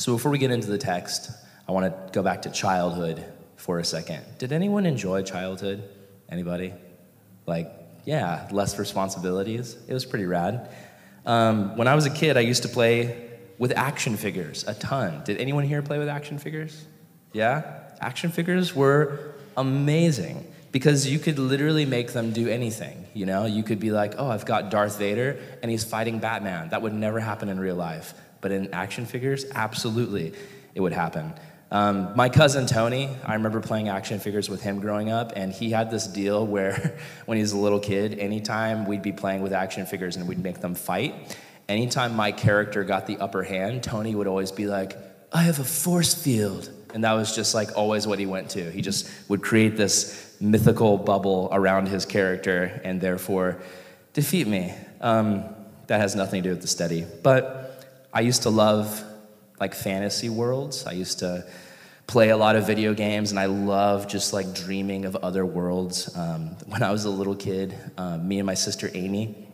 [0.00, 1.30] So before we get into the text,
[1.68, 3.22] I want to go back to childhood
[3.56, 4.24] for a second.
[4.38, 5.86] Did anyone enjoy childhood?
[6.30, 6.72] Anybody?
[7.44, 7.70] Like,
[8.06, 9.76] yeah, less responsibilities.
[9.86, 10.70] It was pretty rad.
[11.26, 13.28] Um, when I was a kid, I used to play
[13.58, 15.22] with action figures a ton.
[15.24, 16.82] Did anyone here play with action figures?
[17.34, 17.80] Yeah?
[18.00, 23.06] Action figures were amazing because you could literally make them do anything.
[23.12, 26.70] You know, you could be like, oh, I've got Darth Vader and he's fighting Batman.
[26.70, 28.14] That would never happen in real life.
[28.40, 30.32] But in action figures, absolutely,
[30.74, 31.32] it would happen.
[31.72, 35.70] Um, my cousin Tony, I remember playing action figures with him growing up, and he
[35.70, 39.52] had this deal where when he was a little kid, anytime we'd be playing with
[39.52, 41.36] action figures and we'd make them fight,
[41.68, 44.96] anytime my character got the upper hand, Tony would always be like,
[45.32, 46.70] I have a force field.
[46.92, 48.70] And that was just like always what he went to.
[48.72, 53.62] He just would create this mythical bubble around his character and therefore
[54.12, 54.74] defeat me.
[55.00, 55.44] Um,
[55.86, 57.06] that has nothing to do with the study.
[57.22, 57.69] But
[58.12, 59.04] I used to love
[59.60, 60.86] like fantasy worlds.
[60.86, 61.46] I used to
[62.06, 66.14] play a lot of video games and I love just like dreaming of other worlds.
[66.16, 69.46] Um, when I was a little kid, uh, me and my sister Amy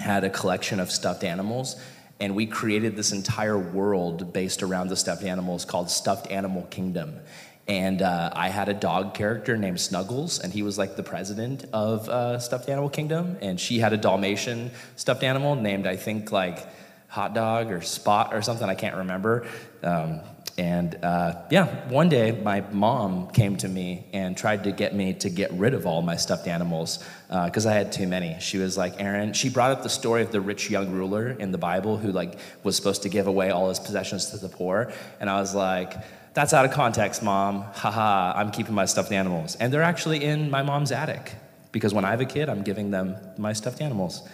[0.00, 1.76] had a collection of stuffed animals
[2.20, 7.18] and we created this entire world based around the stuffed animals called Stuffed Animal Kingdom.
[7.66, 11.64] And uh, I had a dog character named Snuggles, and he was like the president
[11.72, 13.38] of uh, Stuffed Animal Kingdom.
[13.40, 16.66] And she had a Dalmatian stuffed animal named, I think, like
[17.10, 18.68] Hot Dog or Spot or something.
[18.68, 19.46] I can't remember.
[19.82, 20.20] Um,
[20.58, 25.14] and uh, yeah, one day my mom came to me and tried to get me
[25.14, 28.36] to get rid of all my stuffed animals because uh, I had too many.
[28.40, 31.50] She was like, Aaron, she brought up the story of the rich young ruler in
[31.50, 34.92] the Bible who like was supposed to give away all his possessions to the poor.
[35.18, 35.94] And I was like,
[36.34, 37.62] that's out of context, mom.
[37.62, 39.56] Haha, I'm keeping my stuffed animals.
[39.56, 41.32] And they're actually in my mom's attic
[41.72, 44.28] because when I have a kid, I'm giving them my stuffed animals.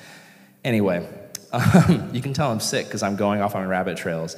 [0.64, 1.08] Anyway,
[1.56, 4.36] um, you can tell I'm sick because I'm going off on rabbit trails.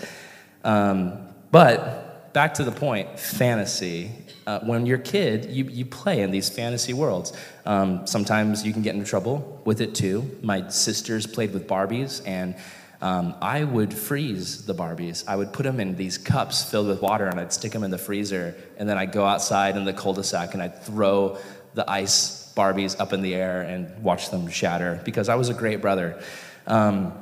[0.65, 4.11] Um, but back to the point fantasy.
[4.47, 7.35] Uh, when you're a kid, you, you play in these fantasy worlds.
[7.67, 10.39] Um, sometimes you can get into trouble with it too.
[10.43, 12.55] My sisters played with Barbies, and
[13.03, 15.25] um, I would freeze the Barbies.
[15.29, 17.91] I would put them in these cups filled with water, and I'd stick them in
[17.91, 21.37] the freezer, and then I'd go outside in the cul-de-sac and I'd throw
[21.75, 25.55] the ice Barbies up in the air and watch them shatter because I was a
[25.55, 26.21] great brother.
[26.69, 27.13] Um,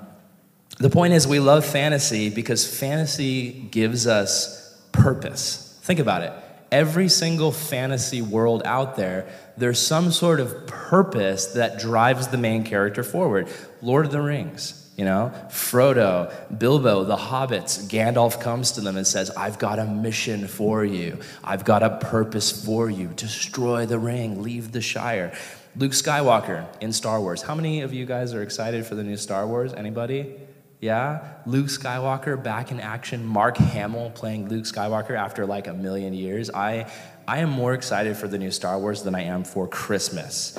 [0.79, 5.79] the point is, we love fantasy because fantasy gives us purpose.
[5.83, 6.33] Think about it.
[6.71, 12.65] Every single fantasy world out there, there's some sort of purpose that drives the main
[12.65, 13.49] character forward.
[13.81, 19.07] Lord of the Rings, you know, Frodo, Bilbo, the hobbits, Gandalf comes to them and
[19.07, 21.21] says, I've got a mission for you.
[21.45, 23.09] I've got a purpose for you.
[23.15, 25.37] Destroy the ring, leave the Shire.
[25.79, 27.43] Luke Skywalker in Star Wars.
[27.43, 29.75] How many of you guys are excited for the new Star Wars?
[29.75, 30.35] Anybody?
[30.81, 33.27] Yeah, Luke Skywalker back in action.
[33.27, 36.49] Mark Hamill playing Luke Skywalker after like a million years.
[36.49, 36.91] I,
[37.29, 40.59] I am more excited for the new Star Wars than I am for Christmas.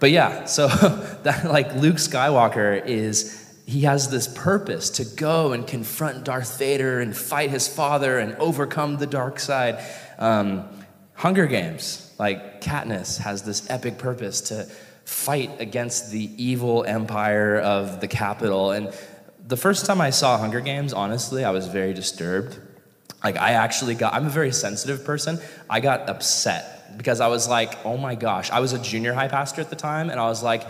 [0.00, 0.66] But yeah, so
[1.22, 6.98] that like Luke Skywalker is he has this purpose to go and confront Darth Vader
[6.98, 9.84] and fight his father and overcome the dark side.
[10.18, 10.68] Um,
[11.20, 14.64] Hunger Games, like Katniss, has this epic purpose to
[15.04, 18.70] fight against the evil empire of the Capitol.
[18.70, 18.90] And
[19.46, 22.58] the first time I saw Hunger Games, honestly, I was very disturbed.
[23.22, 25.38] Like, I actually got, I'm a very sensitive person.
[25.68, 28.50] I got upset because I was like, oh my gosh.
[28.50, 30.62] I was a junior high pastor at the time, and I was like,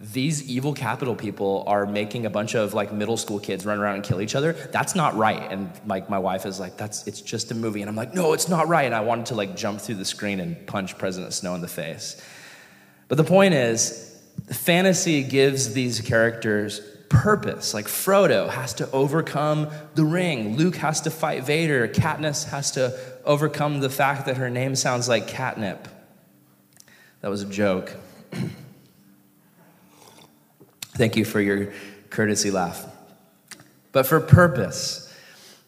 [0.00, 3.96] these evil Capitol people are making a bunch of like middle school kids run around
[3.96, 4.52] and kill each other.
[4.52, 5.50] That's not right.
[5.50, 7.80] And like my wife is like, that's it's just a movie.
[7.80, 8.84] And I'm like, no, it's not right.
[8.84, 11.68] And I wanted to like jump through the screen and punch President Snow in the
[11.68, 12.22] face.
[13.08, 14.16] But the point is,
[14.52, 17.74] fantasy gives these characters purpose.
[17.74, 22.96] Like Frodo has to overcome the ring, Luke has to fight Vader, Katniss has to
[23.24, 25.88] overcome the fact that her name sounds like catnip.
[27.20, 27.96] That was a joke.
[30.98, 31.72] Thank you for your
[32.10, 32.84] courtesy laugh.
[33.92, 35.14] But for purpose,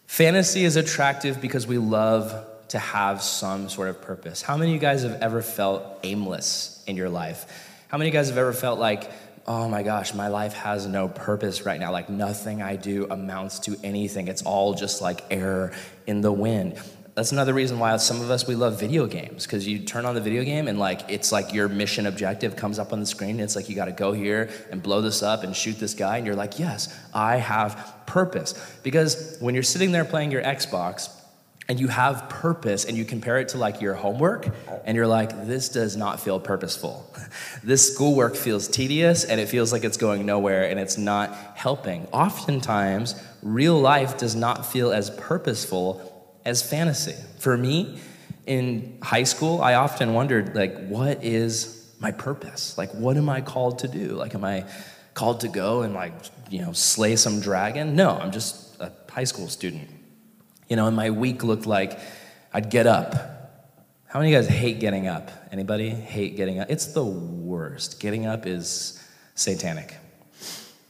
[0.07, 4.43] fantasy is attractive because we love to have some sort of purpose.
[4.43, 7.47] How many of you guys have ever felt aimless in your life?
[7.87, 9.09] How many of you guys have ever felt like
[9.47, 11.91] oh my gosh, my life has no purpose right now.
[11.91, 14.29] Like nothing I do amounts to anything.
[14.29, 15.73] It's all just like air
[16.07, 16.79] in the wind.
[17.15, 20.15] That's another reason why some of us we love video games because you turn on
[20.15, 23.31] the video game and like it's like your mission objective comes up on the screen.
[23.31, 25.95] and it's like you got to go here and blow this up and shoot this
[25.95, 28.55] guy, and you're like, yes, I have purpose.
[28.83, 31.11] Because when you're sitting there playing your Xbox,
[31.71, 34.49] and you have purpose and you compare it to like your homework
[34.85, 37.15] and you're like this does not feel purposeful
[37.63, 42.09] this schoolwork feels tedious and it feels like it's going nowhere and it's not helping
[42.09, 47.15] oftentimes real life does not feel as purposeful as fantasy.
[47.39, 47.99] For me,
[48.47, 52.77] in high school, I often wondered, like, what is my purpose?
[52.79, 54.09] Like, what am I called to do?
[54.09, 54.65] Like, am I
[55.15, 56.13] called to go and, like,
[56.51, 57.95] you know, slay some dragon?
[57.95, 59.89] No, I'm just a high school student.
[60.69, 61.99] You know, and my week looked like
[62.53, 63.15] I'd get up.
[64.07, 65.31] How many of you guys hate getting up?
[65.53, 66.71] Anybody hate getting up?
[66.71, 68.01] It's the worst.
[68.01, 69.01] Getting up is
[69.35, 69.95] satanic.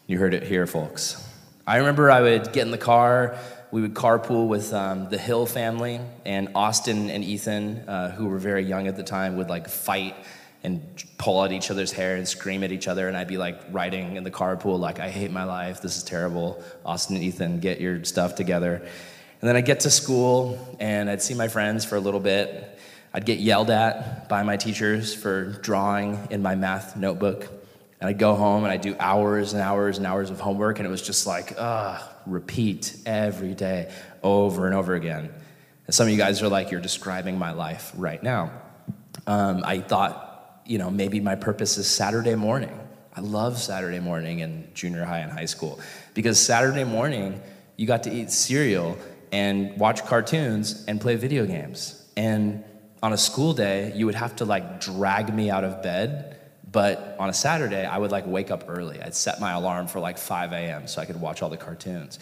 [0.06, 1.23] You heard it here, folks.
[1.67, 3.38] I remember I would get in the car
[3.72, 8.38] we would carpool with um, the Hill family, and Austin and Ethan, uh, who were
[8.38, 10.17] very young at the time, would like fight
[10.62, 10.82] and
[11.17, 13.08] pull at each other's hair and scream at each other.
[13.08, 15.81] And I'd be like riding in the carpool, like, I hate my life.
[15.81, 16.62] This is terrible.
[16.84, 18.75] Austin and Ethan, get your stuff together.
[18.75, 22.78] And then I'd get to school and I'd see my friends for a little bit.
[23.14, 27.49] I'd get yelled at by my teachers for drawing in my math notebook.
[28.00, 30.87] And I'd go home and I'd do hours and hours and hours of homework, and
[30.87, 35.32] it was just like, ugh, repeat every day, over and over again.
[35.87, 38.52] And some of you guys are like, you're describing my life right now.
[39.26, 42.78] Um, I thought, you know, maybe my purpose is Saturday morning.
[43.14, 45.81] I love Saturday morning in junior high and high school
[46.14, 47.40] because Saturday morning,
[47.76, 48.96] you got to eat cereal
[49.32, 52.08] and watch cartoons and play video games.
[52.16, 52.64] And
[53.02, 56.39] on a school day, you would have to like drag me out of bed
[56.70, 59.00] but on a Saturday, I would like wake up early.
[59.02, 60.87] I'd set my alarm for like 5 a.m.
[60.87, 62.19] so I could watch all the cartoons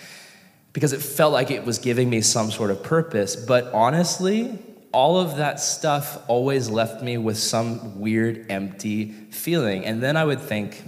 [0.72, 3.36] because it felt like it was giving me some sort of purpose.
[3.36, 4.58] But honestly,
[4.92, 9.84] all of that stuff always left me with some weird, empty feeling.
[9.84, 10.82] And then I would think,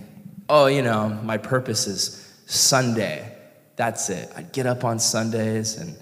[0.48, 3.36] oh, you know, my purpose is Sunday.
[3.76, 4.30] That's it.
[4.36, 5.96] I'd get up on Sundays and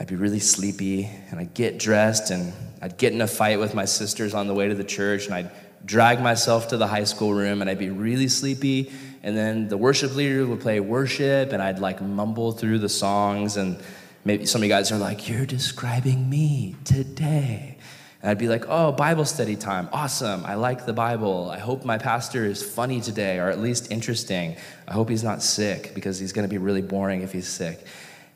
[0.00, 3.74] I'd be really sleepy and I'd get dressed and I'd get in a fight with
[3.74, 5.50] my sisters on the way to the church and I'd
[5.84, 8.92] drag myself to the high school room and I'd be really sleepy.
[9.22, 13.56] And then the worship leader would play worship and I'd like mumble through the songs.
[13.56, 13.78] And
[14.24, 17.76] maybe some of you guys are like, You're describing me today.
[18.22, 19.88] And I'd be like, Oh, Bible study time.
[19.92, 20.44] Awesome.
[20.44, 21.50] I like the Bible.
[21.50, 24.56] I hope my pastor is funny today or at least interesting.
[24.86, 27.84] I hope he's not sick because he's going to be really boring if he's sick.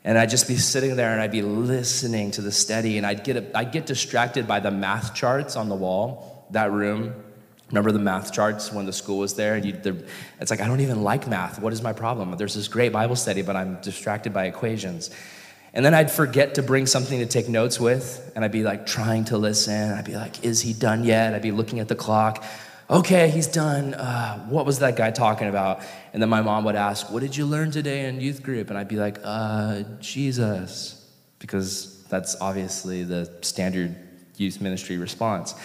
[0.05, 3.23] And I'd just be sitting there and I'd be listening to the study and I'd
[3.23, 7.22] get, I'd get distracted by the math charts on the wall, that room.
[7.69, 9.55] Remember the math charts when the school was there?
[9.55, 10.03] And you,
[10.39, 11.59] it's like, I don't even like math.
[11.59, 12.35] What is my problem?
[12.37, 15.09] There's this great Bible study, but I'm distracted by equations.
[15.73, 18.85] And then I'd forget to bring something to take notes with, and I'd be like
[18.85, 19.91] trying to listen.
[19.91, 21.33] I'd be like, is he done yet?
[21.33, 22.43] I'd be looking at the clock.
[22.89, 23.95] Okay, he's done.
[23.95, 25.81] Uh, what was that guy talking about?
[26.11, 28.69] And then my mom would ask, What did you learn today in youth group?
[28.69, 31.09] And I'd be like, uh, Jesus,
[31.39, 33.95] because that's obviously the standard
[34.37, 35.55] youth ministry response.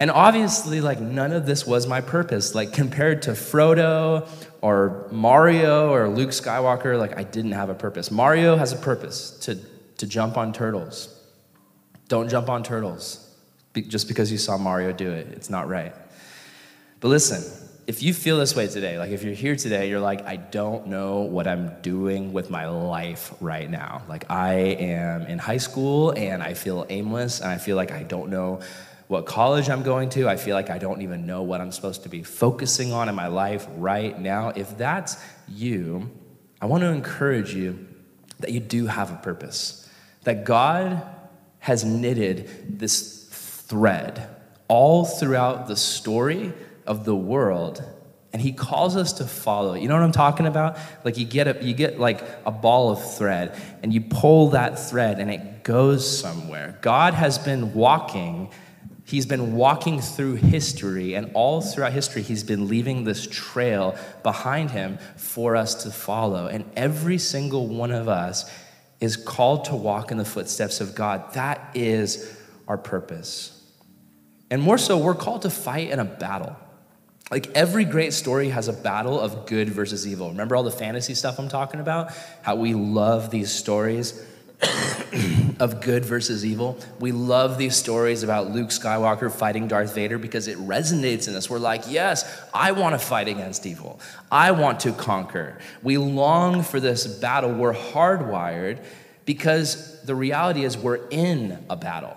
[0.00, 2.54] And obviously, like, none of this was my purpose.
[2.54, 4.28] Like, compared to Frodo
[4.60, 8.10] or Mario or Luke Skywalker, like, I didn't have a purpose.
[8.10, 9.58] Mario has a purpose to,
[9.96, 11.14] to jump on turtles.
[12.06, 13.24] Don't jump on turtles
[13.74, 15.28] just because you saw Mario do it.
[15.32, 15.94] It's not right.
[17.00, 17.42] But listen,
[17.88, 20.88] if you feel this way today, like if you're here today, you're like, I don't
[20.88, 24.02] know what I'm doing with my life right now.
[24.08, 28.04] Like, I am in high school and I feel aimless and I feel like I
[28.04, 28.60] don't know
[29.08, 30.28] what college I'm going to.
[30.28, 33.14] I feel like I don't even know what I'm supposed to be focusing on in
[33.14, 34.50] my life right now.
[34.50, 35.16] If that's
[35.48, 36.10] you,
[36.60, 37.88] I want to encourage you
[38.40, 39.88] that you do have a purpose,
[40.24, 41.02] that God
[41.60, 44.28] has knitted this thread
[44.68, 46.52] all throughout the story
[46.86, 47.82] of the world
[48.32, 51.48] and he calls us to follow you know what i'm talking about like you get
[51.48, 55.64] a you get like a ball of thread and you pull that thread and it
[55.64, 58.50] goes somewhere god has been walking
[59.08, 64.70] He's been walking through history, and all throughout history, he's been leaving this trail behind
[64.70, 66.46] him for us to follow.
[66.46, 68.52] And every single one of us
[69.00, 71.32] is called to walk in the footsteps of God.
[71.32, 72.36] That is
[72.68, 73.58] our purpose.
[74.50, 76.54] And more so, we're called to fight in a battle.
[77.30, 80.28] Like every great story has a battle of good versus evil.
[80.28, 82.12] Remember all the fantasy stuff I'm talking about?
[82.42, 84.22] How we love these stories
[85.60, 86.78] of good versus evil.
[87.00, 91.50] We love these stories about Luke Skywalker fighting Darth Vader because it resonates in us.
[91.50, 94.00] We're like, yes, I want to fight against evil.
[94.30, 95.58] I want to conquer.
[95.82, 97.52] We long for this battle.
[97.52, 98.84] We're hardwired
[99.24, 102.16] because the reality is we're in a battle.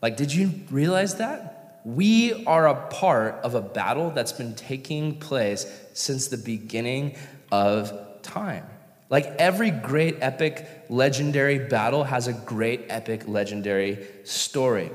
[0.00, 1.80] Like, did you realize that?
[1.84, 7.16] We are a part of a battle that's been taking place since the beginning
[7.50, 8.66] of time.
[9.10, 14.90] Like every great epic legendary battle has a great epic legendary story.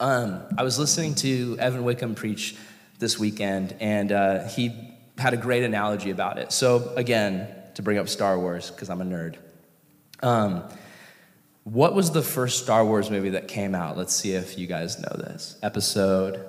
[0.00, 2.56] Um, I was listening to Evan Wickham preach
[2.98, 4.72] this weekend, and uh, he
[5.16, 6.52] had a great analogy about it.
[6.52, 9.36] So, again, to bring up Star Wars because I'm a nerd.
[10.22, 10.64] Um,
[11.64, 13.96] what was the first Star Wars movie that came out?
[13.96, 15.56] Let's see if you guys know this.
[15.62, 16.44] Episode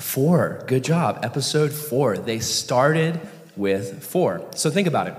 [0.00, 0.64] four.
[0.66, 1.20] Good job.
[1.22, 2.18] Episode four.
[2.18, 3.20] They started
[3.56, 4.48] with four.
[4.54, 5.14] So think about it.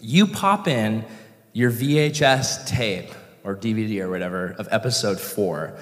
[0.00, 1.04] You pop in
[1.52, 3.10] your VHS tape
[3.42, 5.76] or DVD or whatever of episode four.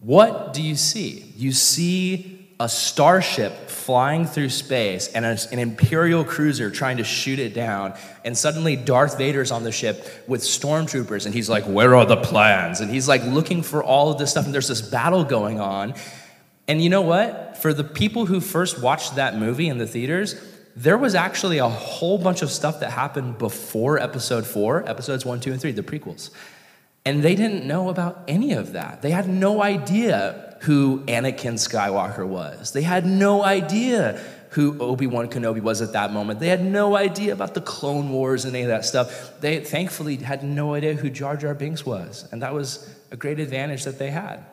[0.00, 1.32] What do you see?
[1.36, 7.54] You see a starship flying through space and an imperial cruiser trying to shoot it
[7.54, 7.92] down
[8.24, 12.16] and suddenly darth vader's on the ship with stormtroopers and he's like where are the
[12.16, 15.58] plans and he's like looking for all of this stuff and there's this battle going
[15.58, 15.92] on
[16.68, 20.40] and you know what for the people who first watched that movie in the theaters
[20.74, 25.40] there was actually a whole bunch of stuff that happened before episode four episodes one
[25.40, 26.30] two and three the prequels
[27.04, 32.26] and they didn't know about any of that they had no idea who Anakin Skywalker
[32.26, 32.72] was.
[32.72, 36.38] They had no idea who Obi-Wan Kenobi was at that moment.
[36.38, 39.40] They had no idea about the Clone Wars and any of that stuff.
[39.40, 43.40] They thankfully had no idea who Jar Jar Binks was, and that was a great
[43.40, 44.44] advantage that they had.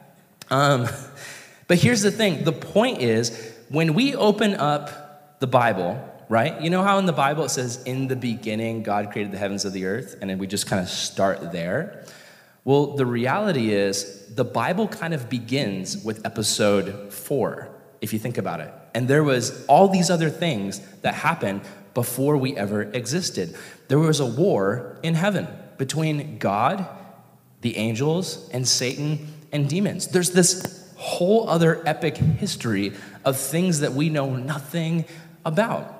[0.49, 0.87] Um,
[1.67, 6.61] but here's the thing: the point is, when we open up the Bible, right?
[6.61, 9.65] You know how in the Bible it says, "In the beginning, God created the heavens
[9.65, 12.05] of the earth," and then we just kind of start there.
[12.63, 17.69] Well, the reality is, the Bible kind of begins with episode four,
[17.99, 18.71] if you think about it.
[18.93, 21.61] And there was all these other things that happened
[21.93, 23.55] before we ever existed.
[23.87, 26.85] There was a war in heaven between God,
[27.61, 30.07] the angels, and Satan and demons.
[30.07, 32.93] There's this whole other epic history
[33.25, 35.05] of things that we know nothing
[35.45, 35.98] about.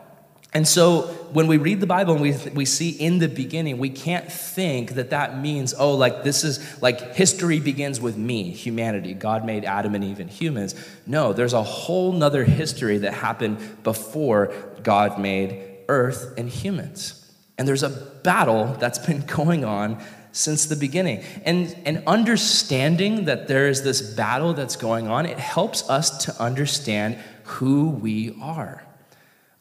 [0.51, 1.01] And so
[1.31, 4.93] when we read the Bible and we, we see in the beginning, we can't think
[4.93, 9.13] that that means, oh, like this is like history begins with me, humanity.
[9.13, 10.73] God made Adam and Eve and humans.
[11.05, 14.51] No, there's a whole nother history that happened before
[14.81, 17.31] God made earth and humans.
[17.59, 20.01] And there's a battle that's been going on
[20.31, 21.23] since the beginning.
[21.45, 26.41] And, and understanding that there is this battle that's going on, it helps us to
[26.41, 28.83] understand who we are.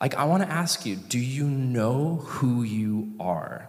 [0.01, 3.69] Like, I want to ask you do you know who you are?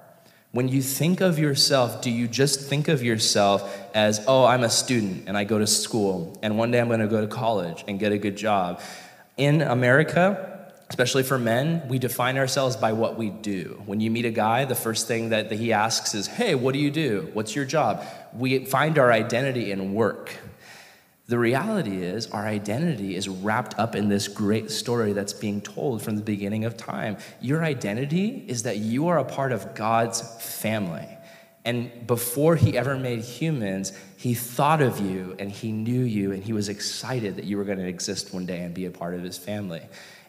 [0.52, 4.70] When you think of yourself, do you just think of yourself as, oh, I'm a
[4.70, 7.84] student and I go to school and one day I'm going to go to college
[7.88, 8.82] and get a good job?
[9.38, 13.82] In America, especially for men, we define ourselves by what we do.
[13.86, 16.80] When you meet a guy, the first thing that he asks is, hey, what do
[16.80, 17.30] you do?
[17.34, 18.04] What's your job?
[18.34, 20.36] We find our identity in work.
[21.30, 26.02] The reality is, our identity is wrapped up in this great story that's being told
[26.02, 27.18] from the beginning of time.
[27.40, 31.08] Your identity is that you are a part of God's family.
[31.64, 36.44] And before he ever made humans, he thought of you and he knew you and
[36.44, 39.14] he was excited that you were going to exist one day and be a part
[39.14, 39.84] of his family.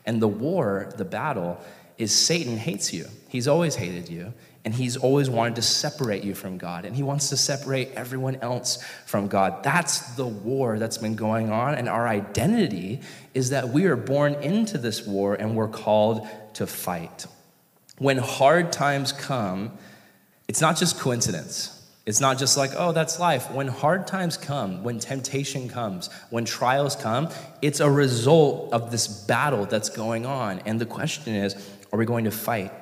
[0.04, 1.59] And the war, the battle,
[1.97, 3.07] is Satan hates you.
[3.28, 4.35] He's always hated you.
[4.64, 8.36] And he's always wanted to separate you from God, and he wants to separate everyone
[8.36, 9.62] else from God.
[9.62, 13.00] That's the war that's been going on, and our identity
[13.32, 17.26] is that we are born into this war and we're called to fight.
[17.96, 19.78] When hard times come,
[20.46, 21.76] it's not just coincidence.
[22.06, 23.50] It's not just like, oh, that's life.
[23.50, 27.28] When hard times come, when temptation comes, when trials come,
[27.62, 30.58] it's a result of this battle that's going on.
[30.60, 31.54] And the question is,
[31.92, 32.72] are we going to fight?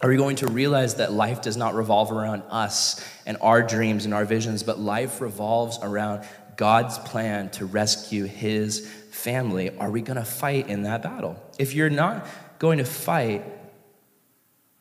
[0.00, 4.04] Are we going to realize that life does not revolve around us and our dreams
[4.04, 9.76] and our visions, but life revolves around God's plan to rescue his family?
[9.78, 11.40] Are we going to fight in that battle?
[11.58, 12.26] If you're not
[12.58, 13.44] going to fight,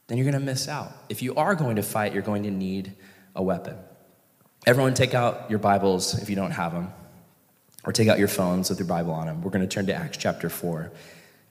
[0.08, 0.92] then you're going to miss out.
[1.10, 2.94] If you are going to fight, you're going to need
[3.36, 3.78] a weapon.
[4.66, 6.92] Everyone, take out your Bibles if you don't have them,
[7.84, 9.42] or take out your phones with your Bible on them.
[9.42, 10.92] We're going to turn to Acts chapter 4.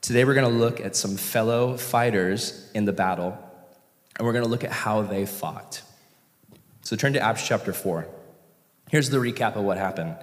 [0.01, 3.37] Today, we're going to look at some fellow fighters in the battle
[4.17, 5.81] and we're going to look at how they fought.
[6.81, 8.07] So turn to Acts chapter 4.
[8.89, 10.15] Here's the recap of what happened.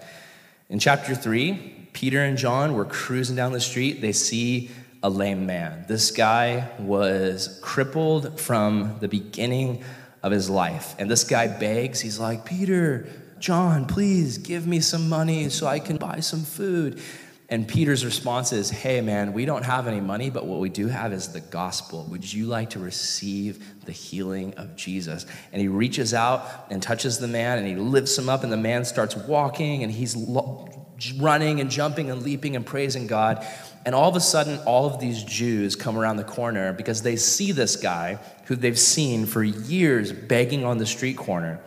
[0.68, 4.00] In chapter 3, Peter and John were cruising down the street.
[4.00, 4.70] They see
[5.02, 5.84] a lame man.
[5.88, 9.82] This guy was crippled from the beginning
[10.22, 10.94] of his life.
[10.98, 13.06] And this guy begs, he's like, Peter,
[13.38, 17.00] John, please give me some money so I can buy some food.
[17.50, 20.88] And Peter's response is, Hey, man, we don't have any money, but what we do
[20.88, 22.06] have is the gospel.
[22.10, 25.24] Would you like to receive the healing of Jesus?
[25.52, 28.58] And he reaches out and touches the man and he lifts him up, and the
[28.58, 30.14] man starts walking and he's
[31.16, 33.46] running and jumping and leaping and praising God.
[33.86, 37.16] And all of a sudden, all of these Jews come around the corner because they
[37.16, 41.60] see this guy who they've seen for years begging on the street corner.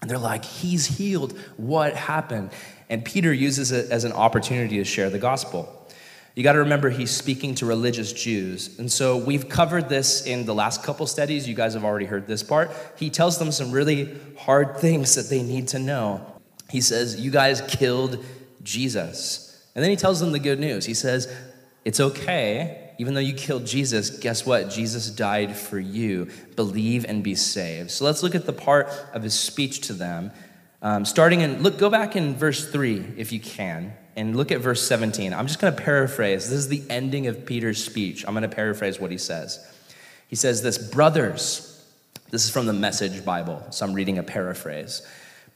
[0.00, 1.38] And they're like, He's healed.
[1.56, 2.50] What happened?
[2.92, 5.88] And Peter uses it as an opportunity to share the gospel.
[6.34, 8.78] You got to remember he's speaking to religious Jews.
[8.78, 11.48] And so we've covered this in the last couple studies.
[11.48, 12.70] You guys have already heard this part.
[12.98, 16.20] He tells them some really hard things that they need to know.
[16.68, 18.22] He says, You guys killed
[18.62, 19.66] Jesus.
[19.74, 20.84] And then he tells them the good news.
[20.84, 21.34] He says,
[21.86, 22.90] It's okay.
[22.98, 24.68] Even though you killed Jesus, guess what?
[24.68, 26.28] Jesus died for you.
[26.56, 27.90] Believe and be saved.
[27.90, 30.30] So let's look at the part of his speech to them.
[30.82, 34.60] Um, starting in, look, go back in verse 3 if you can and look at
[34.60, 35.32] verse 17.
[35.32, 36.50] I'm just going to paraphrase.
[36.50, 38.26] This is the ending of Peter's speech.
[38.26, 39.64] I'm going to paraphrase what he says.
[40.26, 41.68] He says this Brothers,
[42.30, 45.06] this is from the Message Bible, so I'm reading a paraphrase.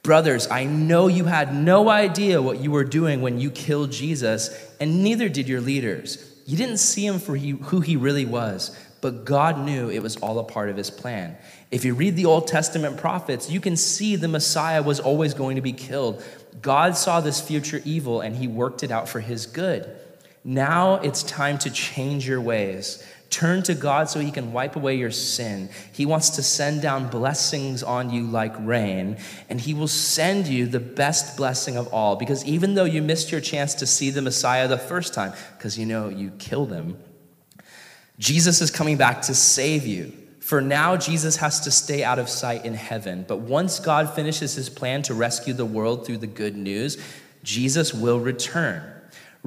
[0.01, 4.49] Brothers, I know you had no idea what you were doing when you killed Jesus,
[4.79, 6.41] and neither did your leaders.
[6.45, 10.37] You didn't see him for who he really was, but God knew it was all
[10.37, 11.37] a part of his plan.
[11.71, 15.55] If you read the Old Testament prophets, you can see the Messiah was always going
[15.55, 16.21] to be killed.
[16.61, 19.89] God saw this future evil and he worked it out for his good.
[20.43, 23.01] Now it's time to change your ways.
[23.29, 25.69] Turn to God so he can wipe away your sin.
[25.93, 30.65] He wants to send down blessings on you like rain, and he will send you
[30.65, 32.17] the best blessing of all.
[32.17, 35.79] Because even though you missed your chance to see the Messiah the first time, because
[35.79, 36.97] you know you killed him,
[38.19, 40.13] Jesus is coming back to save you.
[40.39, 43.25] For now, Jesus has to stay out of sight in heaven.
[43.27, 46.97] But once God finishes his plan to rescue the world through the good news,
[47.43, 48.81] Jesus will return.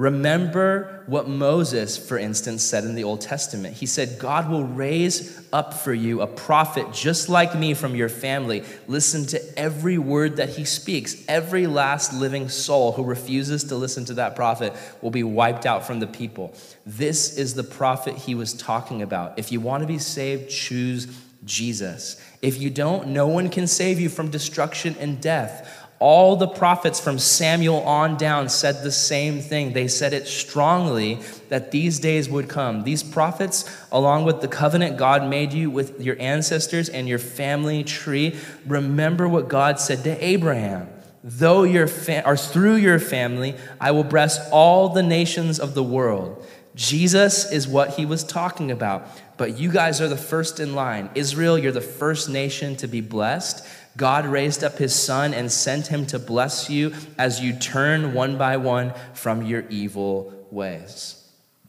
[0.01, 3.75] Remember what Moses, for instance, said in the Old Testament.
[3.75, 8.09] He said, God will raise up for you a prophet just like me from your
[8.09, 8.63] family.
[8.87, 11.23] Listen to every word that he speaks.
[11.27, 15.85] Every last living soul who refuses to listen to that prophet will be wiped out
[15.85, 16.55] from the people.
[16.83, 19.37] This is the prophet he was talking about.
[19.37, 21.15] If you want to be saved, choose
[21.45, 22.19] Jesus.
[22.41, 25.80] If you don't, no one can save you from destruction and death.
[26.01, 29.73] All the prophets from Samuel on down said the same thing.
[29.73, 32.83] They said it strongly that these days would come.
[32.83, 37.83] These prophets, along with the covenant God made you with your ancestors and your family
[37.83, 40.89] tree, remember what God said to Abraham.
[41.23, 45.83] Though your fa- or through your family, I will bless all the nations of the
[45.83, 46.43] world.
[46.73, 49.07] Jesus is what he was talking about.
[49.37, 51.09] But you guys are the first in line.
[51.15, 53.67] Israel, you're the first nation to be blessed.
[53.97, 58.37] God raised up his son and sent him to bless you as you turn one
[58.37, 61.17] by one from your evil ways.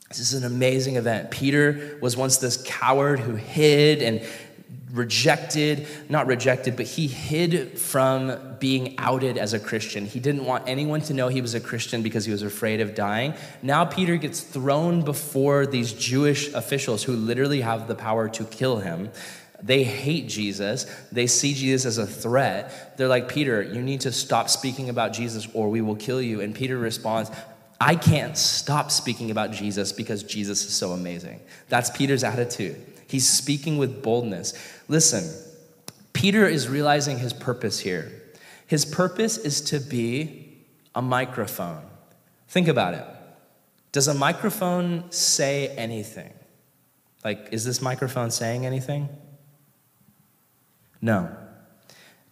[0.08, 1.30] This is an amazing event.
[1.30, 4.22] Peter was once this coward who hid and
[4.92, 10.04] rejected, not rejected, but he hid from being outed as a Christian.
[10.04, 12.94] He didn't want anyone to know he was a Christian because he was afraid of
[12.94, 13.32] dying.
[13.62, 18.78] Now Peter gets thrown before these Jewish officials who literally have the power to kill
[18.78, 19.10] him.
[19.62, 20.86] They hate Jesus.
[21.12, 22.96] They see Jesus as a threat.
[22.96, 26.40] They're like, Peter, you need to stop speaking about Jesus or we will kill you.
[26.40, 27.30] And Peter responds,
[27.80, 31.40] I can't stop speaking about Jesus because Jesus is so amazing.
[31.68, 32.76] That's Peter's attitude.
[33.06, 34.54] He's speaking with boldness.
[34.88, 35.28] Listen,
[36.12, 38.12] Peter is realizing his purpose here.
[38.66, 41.82] His purpose is to be a microphone.
[42.48, 43.04] Think about it.
[43.92, 46.32] Does a microphone say anything?
[47.24, 49.08] Like, is this microphone saying anything?
[51.02, 51.36] No.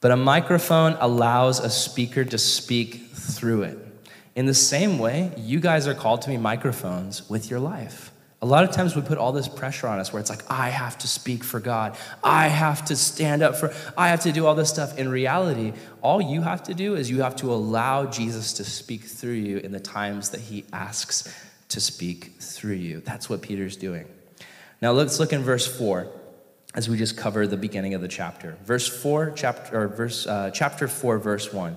[0.00, 3.78] But a microphone allows a speaker to speak through it.
[4.34, 8.12] In the same way, you guys are called to be microphones with your life.
[8.42, 10.70] A lot of times we put all this pressure on us where it's like, I
[10.70, 11.94] have to speak for God.
[12.24, 14.96] I have to stand up for, I have to do all this stuff.
[14.96, 19.02] In reality, all you have to do is you have to allow Jesus to speak
[19.02, 21.30] through you in the times that he asks
[21.68, 23.00] to speak through you.
[23.00, 24.06] That's what Peter's doing.
[24.80, 26.10] Now let's look in verse 4
[26.74, 28.56] as we just cover the beginning of the chapter.
[28.64, 31.76] Verse 4, chapter, or verse, uh, chapter 4, verse 1.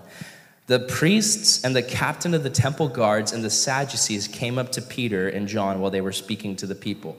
[0.67, 4.81] The priests and the captain of the temple guards and the Sadducees came up to
[4.81, 7.17] Peter and John while they were speaking to the people.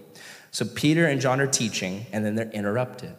[0.51, 3.13] So Peter and John are teaching, and then they're interrupted.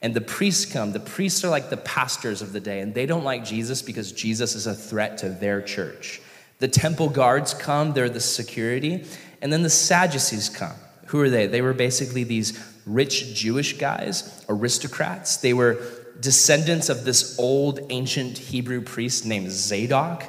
[0.00, 0.92] And the priests come.
[0.92, 4.10] The priests are like the pastors of the day, and they don't like Jesus because
[4.10, 6.22] Jesus is a threat to their church.
[6.60, 9.04] The temple guards come, they're the security.
[9.42, 10.74] And then the Sadducees come.
[11.06, 11.46] Who are they?
[11.46, 12.58] They were basically these
[12.88, 15.36] rich Jewish guys, aristocrats.
[15.36, 15.80] They were
[16.20, 20.24] descendants of this old ancient Hebrew priest named Zadok.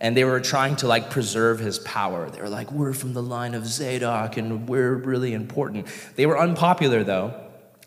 [0.00, 2.28] And they were trying to like preserve his power.
[2.28, 5.86] They were like, we're from the line of Zadok and we're really important.
[6.16, 7.40] They were unpopular though,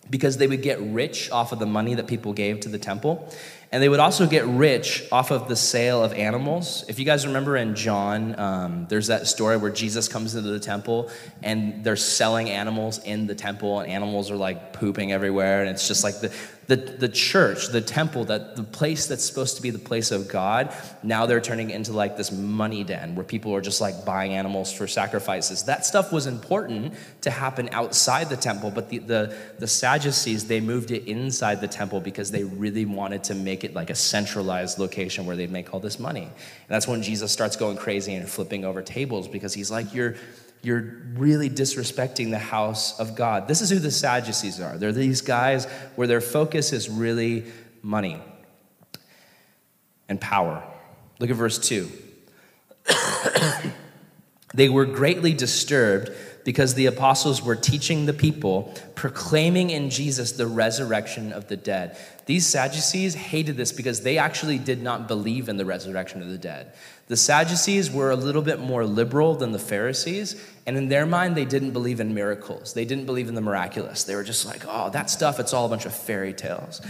[0.10, 3.32] because they would get rich off of the money that people gave to the temple.
[3.70, 6.86] And they would also get rich off of the sale of animals.
[6.88, 10.60] If you guys remember in John, um, there's that story where Jesus comes into the
[10.60, 11.12] temple
[11.44, 15.62] and they're selling animals in the temple, and animals are like pooping everywhere.
[15.62, 16.34] And it's just like the,
[16.68, 20.28] the, the church, the temple, that the place that's supposed to be the place of
[20.28, 24.34] God, now they're turning into like this money den where people are just like buying
[24.34, 25.64] animals for sacrifices.
[25.64, 30.60] That stuff was important to happen outside the temple, but the, the, the Sadducees, they
[30.60, 34.78] moved it inside the temple because they really wanted to make it like a centralized
[34.78, 36.24] location where they'd make all this money.
[36.24, 36.32] And
[36.68, 40.16] that's when Jesus starts going crazy and flipping over tables because he's like, You're
[40.68, 43.48] you're really disrespecting the house of God.
[43.48, 44.78] This is who the Sadducees are.
[44.78, 45.64] They're these guys
[45.96, 47.46] where their focus is really
[47.82, 48.20] money
[50.10, 50.62] and power.
[51.20, 51.90] Look at verse 2.
[54.54, 56.12] they were greatly disturbed
[56.44, 61.98] because the apostles were teaching the people, proclaiming in Jesus the resurrection of the dead.
[62.28, 66.38] These Sadducees hated this because they actually did not believe in the resurrection of the
[66.38, 66.74] dead.
[67.08, 70.36] The Sadducees were a little bit more liberal than the Pharisees,
[70.66, 72.74] and in their mind, they didn't believe in miracles.
[72.74, 74.04] They didn't believe in the miraculous.
[74.04, 76.82] They were just like, oh, that stuff, it's all a bunch of fairy tales.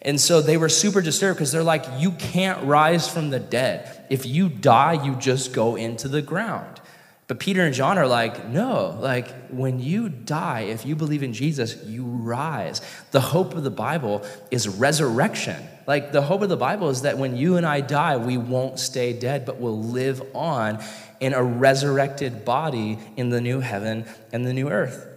[0.00, 4.06] And so they were super disturbed because they're like, you can't rise from the dead.
[4.08, 6.80] If you die, you just go into the ground.
[7.28, 11.32] But Peter and John are like, no, like when you die, if you believe in
[11.32, 12.80] Jesus, you rise.
[13.10, 15.60] The hope of the Bible is resurrection.
[15.88, 18.78] Like the hope of the Bible is that when you and I die, we won't
[18.78, 20.80] stay dead, but we'll live on
[21.18, 25.08] in a resurrected body in the new heaven and the new earth.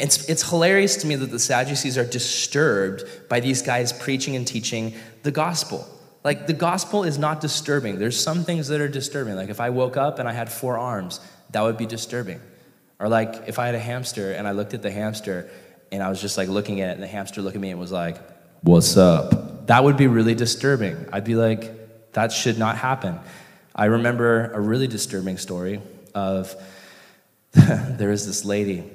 [0.00, 4.46] It's, it's hilarious to me that the Sadducees are disturbed by these guys preaching and
[4.46, 5.86] teaching the gospel.
[6.24, 7.98] Like, the gospel is not disturbing.
[7.98, 9.34] There's some things that are disturbing.
[9.34, 11.20] Like, if I woke up and I had four arms,
[11.52, 12.40] that would be disturbing.
[12.98, 15.50] Or like if I had a hamster and I looked at the hamster
[15.90, 17.80] and I was just like looking at it and the hamster looked at me and
[17.80, 18.18] was like,
[18.62, 19.66] What's up?
[19.66, 21.08] That would be really disturbing.
[21.12, 23.18] I'd be like, That should not happen.
[23.74, 25.80] I remember a really disturbing story
[26.14, 26.54] of
[27.52, 28.90] there was this lady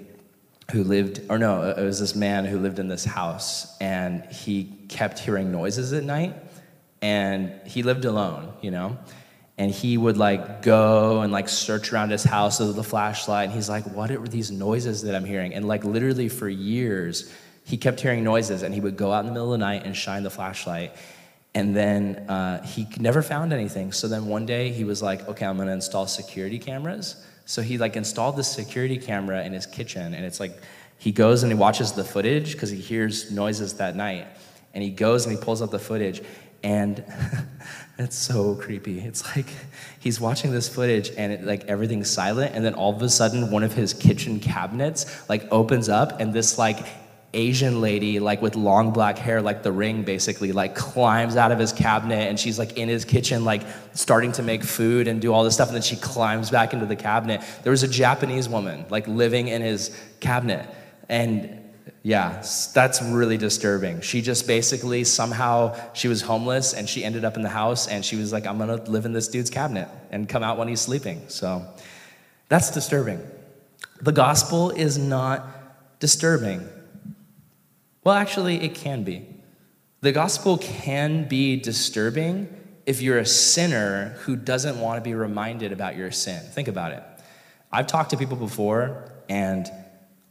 [0.72, 4.66] who lived, or no, it was this man who lived in this house and he
[4.90, 6.36] kept hearing noises at night
[7.02, 8.98] and he lived alone, you know?
[9.58, 13.46] And he would like go and like search around his house with a flashlight.
[13.46, 15.54] And he's like what are these noises that i'm hearing?
[15.54, 18.62] And like literally for years he kept hearing noises.
[18.62, 20.96] And he would go out in the middle of the night and shine the flashlight.
[21.56, 23.92] And then uh, he never found anything.
[23.92, 27.24] So then one day he was like okay i'm going to install security cameras.
[27.46, 30.14] So he like installed this security camera in his kitchen.
[30.14, 30.62] And it's like
[31.00, 34.28] he goes and he watches the footage because he hears noises that night.
[34.74, 36.22] And he goes and he pulls up the footage
[36.68, 37.02] and
[37.98, 39.00] it's so creepy.
[39.00, 39.48] It's like
[40.00, 43.52] he's watching this footage and it, like everything's silent, and then all of a sudden
[43.52, 46.86] one of his kitchen cabinets like opens up, and this like
[47.34, 51.60] Asian lady, like with long black hair, like the ring basically, like climbs out of
[51.60, 53.62] his cabinet and she's like in his kitchen, like
[53.94, 55.70] starting to make food and do all this stuff.
[55.70, 57.42] And then she climbs back into the cabinet.
[57.64, 60.68] There was a Japanese woman, like living in his cabinet.
[61.10, 61.57] And
[62.08, 62.42] yeah,
[62.74, 64.00] that's really disturbing.
[64.00, 68.06] She just basically somehow she was homeless and she ended up in the house and
[68.06, 70.80] she was like, I'm gonna live in this dude's cabinet and come out when he's
[70.80, 71.22] sleeping.
[71.28, 71.68] So
[72.48, 73.20] that's disturbing.
[74.02, 76.66] The gospel is not disturbing.
[78.06, 79.28] Well, actually, it can be.
[80.00, 82.48] The gospel can be disturbing
[82.86, 86.42] if you're a sinner who doesn't want to be reminded about your sin.
[86.42, 87.04] Think about it.
[87.70, 89.70] I've talked to people before and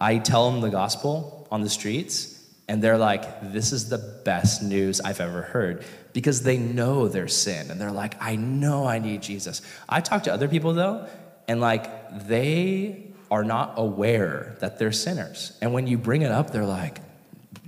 [0.00, 2.32] I tell them the gospel on the streets
[2.68, 7.28] and they're like, this is the best news I've ever heard because they know their
[7.28, 9.62] sin and they're like, I know I need Jesus.
[9.88, 11.06] I talk to other people though,
[11.48, 15.56] and like they are not aware that they're sinners.
[15.60, 17.00] And when you bring it up, they're like,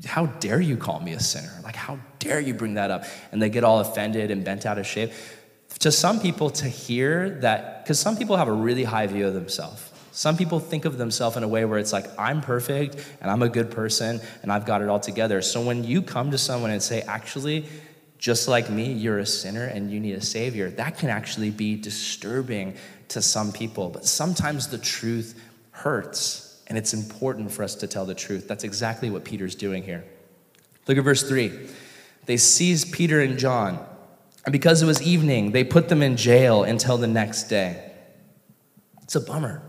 [0.04, 1.52] how dare you call me a sinner?
[1.64, 3.04] Like, how dare you bring that up?
[3.32, 5.12] And they get all offended and bent out of shape.
[5.80, 9.34] To some people, to hear that, because some people have a really high view of
[9.34, 9.92] themselves.
[10.18, 13.40] Some people think of themselves in a way where it's like, I'm perfect and I'm
[13.40, 15.40] a good person and I've got it all together.
[15.42, 17.66] So when you come to someone and say, actually,
[18.18, 21.76] just like me, you're a sinner and you need a savior, that can actually be
[21.76, 22.74] disturbing
[23.10, 23.90] to some people.
[23.90, 28.48] But sometimes the truth hurts and it's important for us to tell the truth.
[28.48, 30.04] That's exactly what Peter's doing here.
[30.88, 31.68] Look at verse 3.
[32.26, 33.86] They seized Peter and John,
[34.44, 37.92] and because it was evening, they put them in jail until the next day.
[39.04, 39.62] It's a bummer.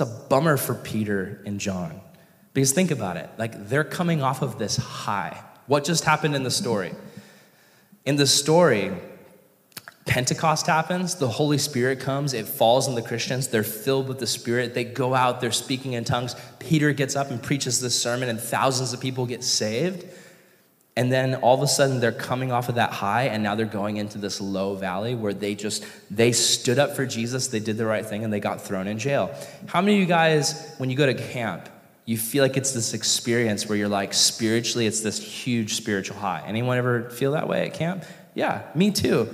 [0.00, 2.00] It's a bummer for Peter and John.
[2.54, 5.44] Because think about it like they're coming off of this high.
[5.66, 6.94] What just happened in the story?
[8.06, 8.92] In the story,
[10.06, 14.26] Pentecost happens, the Holy Spirit comes, it falls on the Christians, they're filled with the
[14.26, 16.34] Spirit, they go out, they're speaking in tongues.
[16.58, 20.06] Peter gets up and preaches this sermon, and thousands of people get saved.
[20.96, 23.66] And then all of a sudden they're coming off of that high and now they're
[23.66, 27.76] going into this low valley where they just they stood up for Jesus, they did
[27.76, 29.34] the right thing and they got thrown in jail.
[29.66, 31.68] How many of you guys when you go to camp,
[32.06, 36.42] you feel like it's this experience where you're like spiritually it's this huge spiritual high.
[36.46, 38.04] Anyone ever feel that way at camp?
[38.34, 39.28] Yeah, me too.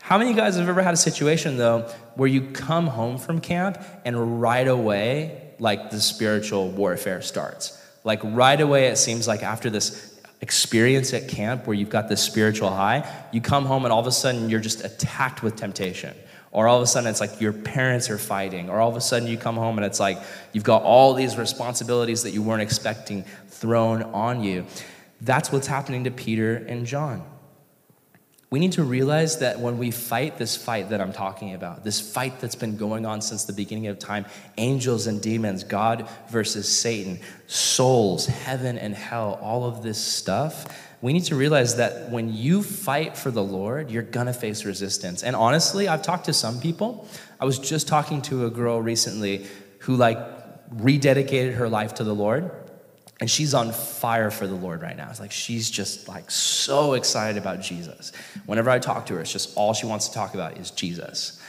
[0.00, 1.82] How many of you guys have ever had a situation though
[2.16, 7.80] where you come home from camp and right away like the spiritual warfare starts?
[8.02, 12.22] Like right away it seems like after this experience at camp where you've got this
[12.22, 16.14] spiritual high, you come home and all of a sudden you're just attacked with temptation.
[16.50, 18.70] Or all of a sudden it's like your parents are fighting.
[18.70, 20.18] Or all of a sudden you come home and it's like
[20.52, 24.64] you've got all these responsibilities that you weren't expecting thrown on you.
[25.20, 27.24] That's what's happening to Peter and John.
[28.50, 32.00] We need to realize that when we fight this fight that I'm talking about, this
[32.00, 34.24] fight that's been going on since the beginning of time
[34.56, 40.66] angels and demons, God versus Satan, souls, heaven and hell, all of this stuff
[41.00, 45.22] we need to realize that when you fight for the Lord, you're gonna face resistance.
[45.22, 47.06] And honestly, I've talked to some people.
[47.40, 49.46] I was just talking to a girl recently
[49.80, 50.18] who, like,
[50.74, 52.50] rededicated her life to the Lord
[53.20, 55.08] and she's on fire for the Lord right now.
[55.10, 58.12] It's like she's just like so excited about Jesus.
[58.46, 61.40] Whenever I talk to her, it's just all she wants to talk about is Jesus.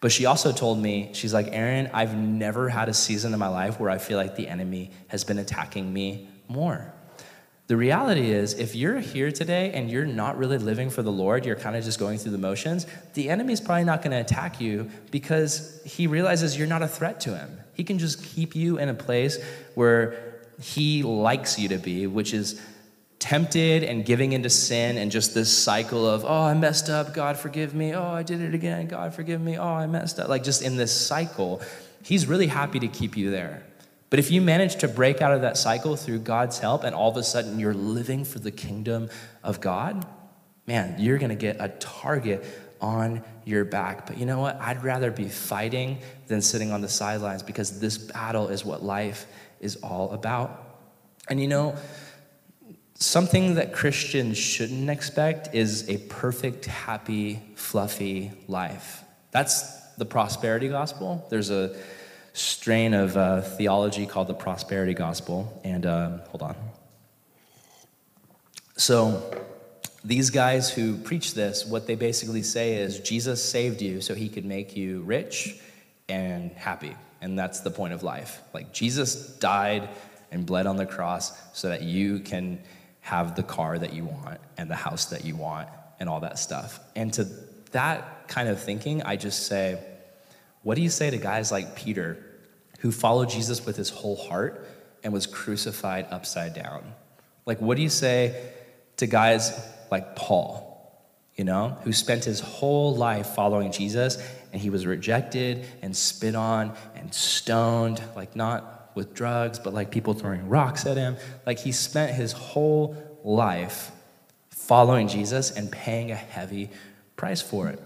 [0.00, 3.48] But she also told me, she's like, Aaron, I've never had a season in my
[3.48, 6.92] life where I feel like the enemy has been attacking me more.
[7.68, 11.46] The reality is, if you're here today and you're not really living for the Lord,
[11.46, 14.60] you're kind of just going through the motions, the enemy's probably not going to attack
[14.60, 17.58] you because he realizes you're not a threat to him.
[17.72, 19.42] He can just keep you in a place
[19.74, 22.60] where he likes you to be, which is
[23.18, 27.38] tempted and giving into sin and just this cycle of, oh, I messed up, God
[27.38, 27.94] forgive me.
[27.94, 29.56] Oh, I did it again, God forgive me.
[29.56, 30.28] Oh, I messed up.
[30.28, 31.62] Like just in this cycle,
[32.02, 33.64] he's really happy to keep you there.
[34.10, 37.10] But if you manage to break out of that cycle through God's help and all
[37.10, 39.08] of a sudden you're living for the kingdom
[39.42, 40.06] of God,
[40.66, 42.44] man, you're gonna get a target
[42.80, 44.06] on your back.
[44.06, 44.60] But you know what?
[44.60, 49.26] I'd rather be fighting than sitting on the sidelines because this battle is what life
[49.60, 50.62] is all about.
[51.28, 51.76] And you know,
[52.94, 59.02] something that Christians shouldn't expect is a perfect, happy, fluffy life.
[59.30, 61.26] That's the prosperity gospel.
[61.30, 61.76] There's a
[62.32, 65.60] strain of uh, theology called the prosperity gospel.
[65.64, 66.56] And uh, hold on.
[68.76, 69.22] So,
[70.04, 74.28] these guys who preach this, what they basically say is Jesus saved you so he
[74.28, 75.58] could make you rich
[76.08, 76.94] and happy.
[77.24, 78.42] And that's the point of life.
[78.52, 79.88] Like Jesus died
[80.30, 82.60] and bled on the cross so that you can
[83.00, 85.66] have the car that you want and the house that you want
[85.98, 86.80] and all that stuff.
[86.94, 87.24] And to
[87.70, 89.82] that kind of thinking, I just say,
[90.64, 92.22] what do you say to guys like Peter
[92.80, 94.68] who followed Jesus with his whole heart
[95.02, 96.92] and was crucified upside down?
[97.46, 98.50] Like, what do you say
[98.98, 99.58] to guys
[99.90, 104.18] like Paul, you know, who spent his whole life following Jesus
[104.54, 109.90] and he was rejected and spit on and stoned, like not with drugs, but like
[109.90, 111.16] people throwing rocks at him.
[111.44, 113.90] Like he spent his whole life
[114.50, 116.70] following Jesus and paying a heavy
[117.16, 117.82] price for it.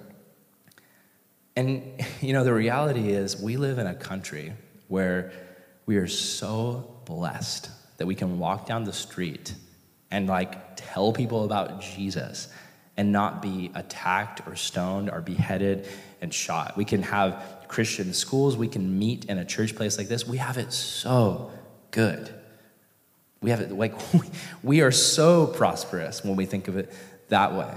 [1.56, 4.52] And, you know, the reality is we live in a country
[4.88, 5.32] where
[5.86, 9.54] we are so blessed that we can walk down the street
[10.10, 12.48] and like tell people about Jesus
[12.98, 15.88] and not be attacked or stoned or beheaded
[16.20, 16.76] and shot.
[16.76, 20.26] We can have Christian schools, we can meet in a church place like this.
[20.26, 21.50] We have it so
[21.92, 22.34] good.
[23.40, 23.94] We have it like
[24.62, 26.92] we are so prosperous when we think of it
[27.28, 27.72] that way.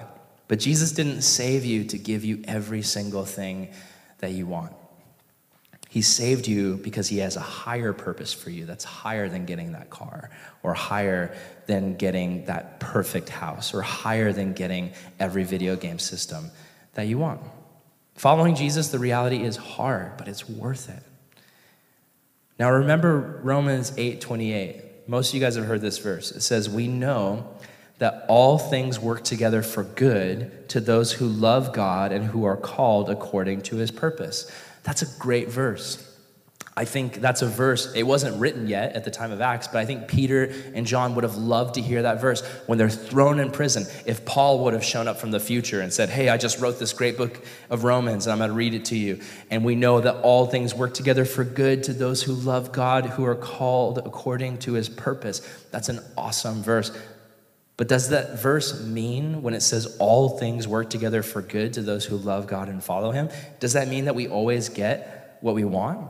[0.47, 3.69] But Jesus didn't save you to give you every single thing
[4.17, 4.73] that you want.
[5.91, 9.73] He saved you because he has a higher purpose for you that's higher than getting
[9.73, 10.30] that car,
[10.63, 16.49] or higher than getting that perfect house, or higher than getting every video game system
[16.93, 17.41] that you want.
[18.15, 21.04] Following Jesus, the reality is hard, but it's worth it.
[22.58, 25.10] Now remember Romans 8 28.
[25.10, 26.32] Most of you guys have heard this verse.
[26.32, 27.54] It says, We know
[27.97, 32.56] that all things work together for good to those who love God and who are
[32.56, 34.49] called according to his purpose.
[34.83, 36.07] That's a great verse.
[36.75, 39.77] I think that's a verse, it wasn't written yet at the time of Acts, but
[39.79, 43.41] I think Peter and John would have loved to hear that verse when they're thrown
[43.41, 43.85] in prison.
[44.05, 46.79] If Paul would have shown up from the future and said, Hey, I just wrote
[46.79, 49.19] this great book of Romans and I'm going to read it to you.
[49.49, 53.05] And we know that all things work together for good to those who love God,
[53.05, 55.39] who are called according to his purpose.
[55.71, 56.97] That's an awesome verse.
[57.81, 61.81] But does that verse mean when it says all things work together for good to
[61.81, 63.29] those who love God and follow Him?
[63.59, 66.07] Does that mean that we always get what we want?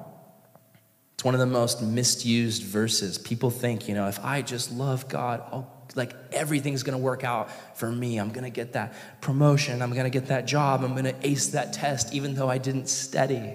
[1.14, 3.18] It's one of the most misused verses.
[3.18, 7.50] People think, you know, if I just love God, I'll, like everything's gonna work out
[7.78, 8.18] for me.
[8.18, 9.82] I'm gonna get that promotion.
[9.82, 10.84] I'm gonna get that job.
[10.84, 13.54] I'm gonna ace that test, even though I didn't study.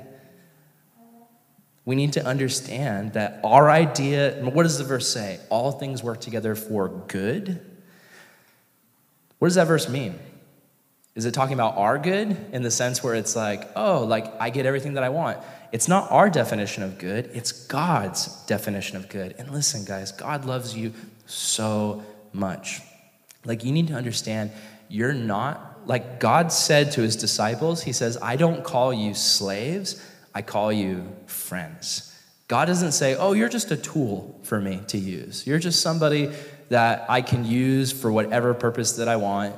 [1.85, 5.39] We need to understand that our idea, what does the verse say?
[5.51, 7.75] All things work together for good.
[9.39, 10.19] What does that verse mean?
[11.15, 14.51] Is it talking about our good in the sense where it's like, oh, like I
[14.51, 15.39] get everything that I want?
[15.73, 19.35] It's not our definition of good, it's God's definition of good.
[19.39, 20.93] And listen, guys, God loves you
[21.27, 22.81] so much.
[23.45, 24.51] Like, you need to understand
[24.89, 30.03] you're not, like God said to his disciples, He says, I don't call you slaves,
[30.35, 32.13] I call you friends.
[32.49, 35.47] God doesn't say, oh, you're just a tool for me to use.
[35.47, 36.33] You're just somebody
[36.69, 39.55] that I can use for whatever purpose that I want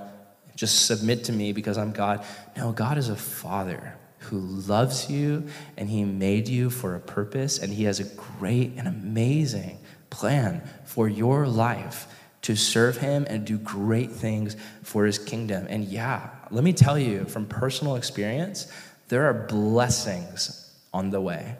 [0.59, 2.25] just submit to me because I'm God.
[2.57, 7.59] No, God is a father who loves you and he made you for a purpose
[7.59, 9.79] and he has a great and amazing
[10.11, 12.09] plan for your life
[12.43, 15.67] to serve him and do great things for his kingdom.
[15.69, 18.67] And yeah, let me tell you from personal experience,
[19.09, 21.55] there are blessings on the way.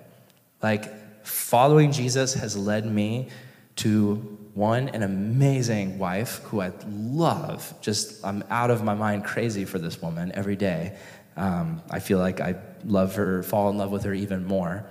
[0.61, 3.29] Like following Jesus has led me
[3.77, 7.73] to one, an amazing wife who I love.
[7.81, 10.97] Just, I'm out of my mind crazy for this woman every day.
[11.37, 14.85] Um, I feel like I love her, fall in love with her even more.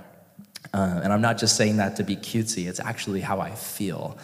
[0.73, 4.17] Uh, and I'm not just saying that to be cutesy, it's actually how I feel.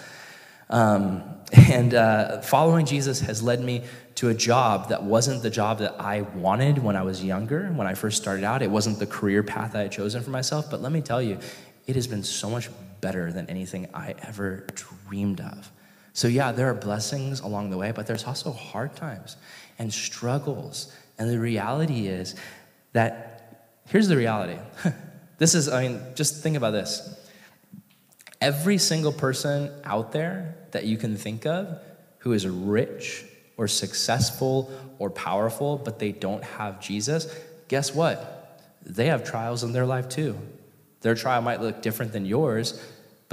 [0.70, 3.84] Um, and uh, following Jesus has led me
[4.16, 7.86] to a job that wasn't the job that I wanted when I was younger, when
[7.86, 8.62] I first started out.
[8.62, 10.72] It wasn't the career path I had chosen for myself.
[10.72, 11.38] But let me tell you,
[11.86, 12.70] it has been so much
[13.04, 15.70] better than anything I ever dreamed of.
[16.14, 19.36] So, yeah, there are blessings along the way, but there's also hard times
[19.78, 20.96] and struggles.
[21.20, 22.36] And the reality is
[22.94, 24.58] that here's the reality.
[25.38, 27.20] this is, I mean, just think about this.
[28.40, 31.80] Every single person out there that you can think of
[32.20, 33.26] who is rich
[33.58, 37.28] or successful or powerful, but they don't have Jesus,
[37.68, 38.62] guess what?
[38.86, 40.38] They have trials in their life too.
[41.02, 42.82] Their trial might look different than yours,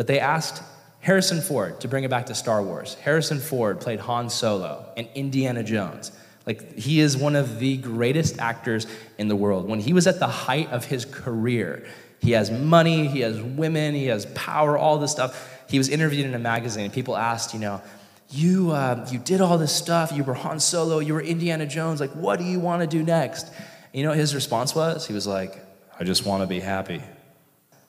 [0.00, 0.62] but they asked
[1.00, 2.94] Harrison Ford to bring it back to Star Wars.
[2.94, 6.10] Harrison Ford played Han Solo and Indiana Jones.
[6.46, 8.86] Like, he is one of the greatest actors
[9.18, 9.68] in the world.
[9.68, 11.86] When he was at the height of his career,
[12.18, 15.66] he has money, he has women, he has power, all this stuff.
[15.68, 17.82] He was interviewed in a magazine, and people asked, you know,
[18.30, 22.00] you, uh, you did all this stuff, you were Han Solo, you were Indiana Jones,
[22.00, 23.52] like, what do you want to do next?
[23.92, 25.06] You know his response was?
[25.06, 25.62] He was like,
[25.98, 27.02] I just want to be happy.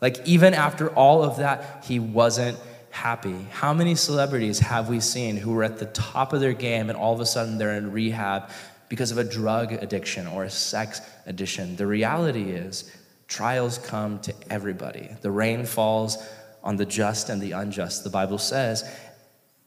[0.01, 2.57] Like, even after all of that, he wasn't
[2.89, 3.47] happy.
[3.51, 6.97] How many celebrities have we seen who were at the top of their game and
[6.97, 8.49] all of a sudden they're in rehab
[8.89, 11.75] because of a drug addiction or a sex addiction?
[11.75, 12.91] The reality is,
[13.27, 15.09] trials come to everybody.
[15.21, 16.17] The rain falls
[16.63, 18.83] on the just and the unjust, the Bible says.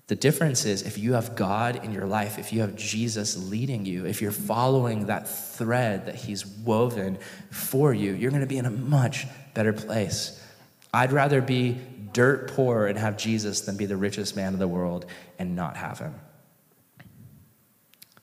[0.07, 3.87] The difference is if you have God in your life, if you have Jesus leading
[3.87, 7.19] you, if you're following that thread that He's woven
[7.51, 10.40] for you, you're going to be in a much better place.
[10.93, 11.79] I'd rather be
[12.12, 15.07] dirt poor and have Jesus than be the richest man in the world
[15.38, 16.14] and not have him.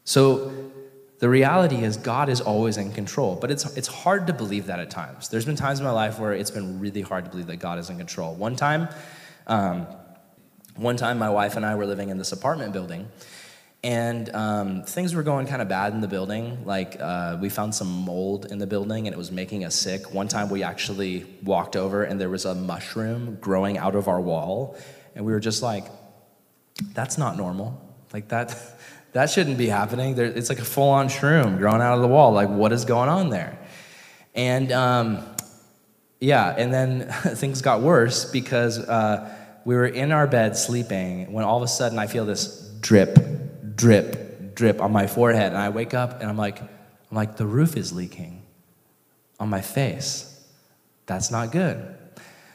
[0.04, 0.72] So
[1.20, 4.80] the reality is God is always in control, but it's, it's hard to believe that
[4.80, 5.30] at times.
[5.30, 7.78] There's been times in my life where it's been really hard to believe that God
[7.78, 8.34] is in control.
[8.34, 8.88] One time,
[9.48, 9.86] um,
[10.76, 13.08] one time my wife and I were living in this apartment building,
[13.84, 16.66] and um, things were going kind of bad in the building.
[16.66, 20.14] Like, uh, we found some mold in the building and it was making us sick.
[20.14, 24.22] One time we actually walked over and there was a mushroom growing out of our
[24.22, 24.78] wall.
[25.16, 25.86] And we were just like,
[26.94, 27.82] that's not normal.
[28.14, 28.56] Like, that,
[29.14, 30.14] that shouldn't be happening.
[30.14, 32.34] There, it's like a full on shroom growing out of the wall.
[32.34, 33.58] Like, what is going on there?
[34.36, 35.26] And um,
[36.20, 41.44] yeah, and then things got worse because uh, we were in our bed sleeping when
[41.44, 43.18] all of a sudden I feel this drip
[43.82, 45.54] drip, drip on my forehead.
[45.54, 48.44] And I wake up and I'm like, I'm like, the roof is leaking
[49.40, 50.28] on my face.
[51.08, 51.98] That's not good.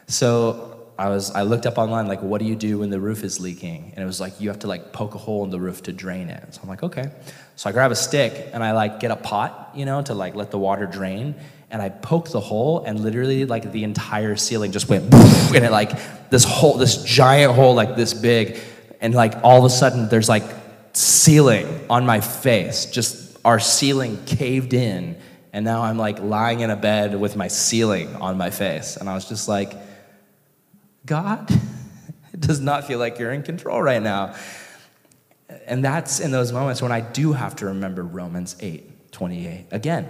[0.06, 3.24] So I was I looked up online like what do you do when the roof
[3.24, 3.92] is leaking?
[3.94, 5.92] And it was like you have to like poke a hole in the roof to
[5.92, 6.54] drain it.
[6.54, 7.10] So I'm like, okay.
[7.56, 10.36] So I grab a stick and I like get a pot, you know, to like
[10.36, 11.34] let the water drain.
[11.76, 15.12] And I poke the hole and literally like the entire ceiling just went
[15.54, 18.58] and it like this hole, this giant hole like this big.
[18.98, 20.44] And like all of a sudden there's like
[20.94, 22.86] ceiling on my face.
[22.86, 25.18] Just our ceiling caved in.
[25.52, 28.96] And now I'm like lying in a bed with my ceiling on my face.
[28.96, 29.74] And I was just like,
[31.04, 31.50] God,
[32.32, 34.34] it does not feel like you're in control right now.
[35.66, 39.66] And that's in those moments when I do have to remember Romans 8 28.
[39.72, 40.08] Again,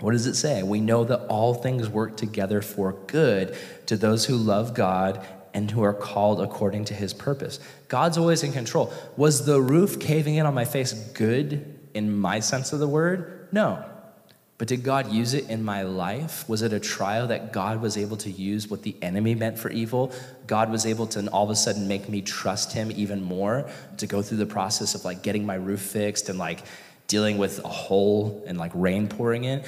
[0.00, 0.62] what does it say?
[0.62, 5.70] We know that all things work together for good to those who love God and
[5.70, 7.60] who are called according to his purpose.
[7.86, 8.92] God's always in control.
[9.16, 13.48] Was the roof caving in on my face good in my sense of the word?
[13.52, 13.84] No.
[14.58, 16.48] But did God use it in my life?
[16.48, 19.70] Was it a trial that God was able to use what the enemy meant for
[19.70, 20.12] evil?
[20.46, 23.68] God was able to all of a sudden make me trust him even more
[23.98, 26.60] to go through the process of like getting my roof fixed and like
[27.06, 29.62] dealing with a hole and like rain pouring in.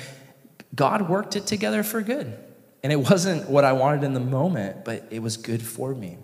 [0.75, 2.39] God worked it together for good.
[2.83, 6.19] And it wasn't what I wanted in the moment, but it was good for me.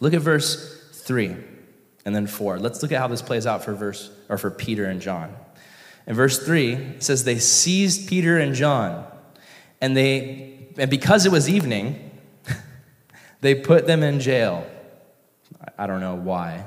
[0.00, 1.34] Look at verse 3
[2.04, 2.58] and then 4.
[2.58, 5.34] Let's look at how this plays out for verse or for Peter and John.
[6.06, 9.06] In verse 3, it says, They seized Peter and John,
[9.80, 12.10] and they, and because it was evening,
[13.40, 14.66] they put them in jail.
[15.78, 16.66] I don't know why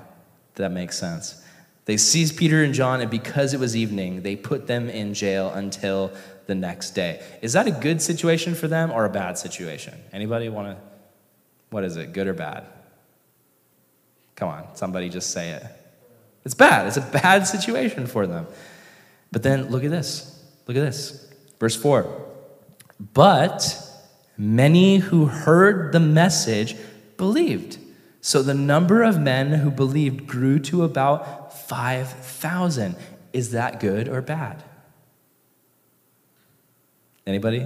[0.55, 1.43] that makes sense.
[1.87, 5.49] They seized Peter and John, and because it was evening, they put them in jail
[5.49, 6.11] until
[6.45, 7.23] the next day.
[7.41, 9.93] Is that a good situation for them or a bad situation?
[10.11, 10.83] Anybody want to?
[11.69, 12.65] What is it, good or bad?
[14.35, 15.65] Come on, somebody just say it.
[16.43, 16.87] It's bad.
[16.87, 18.47] It's a bad situation for them.
[19.31, 20.45] But then look at this.
[20.67, 21.29] Look at this.
[21.57, 22.25] Verse 4.
[23.13, 23.81] But
[24.37, 26.75] many who heard the message
[27.15, 27.79] believed.
[28.21, 32.95] So the number of men who believed grew to about 5,000.
[33.33, 34.63] Is that good or bad?
[37.25, 37.65] Anybody?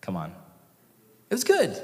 [0.00, 0.32] Come on.
[1.30, 1.80] It was good.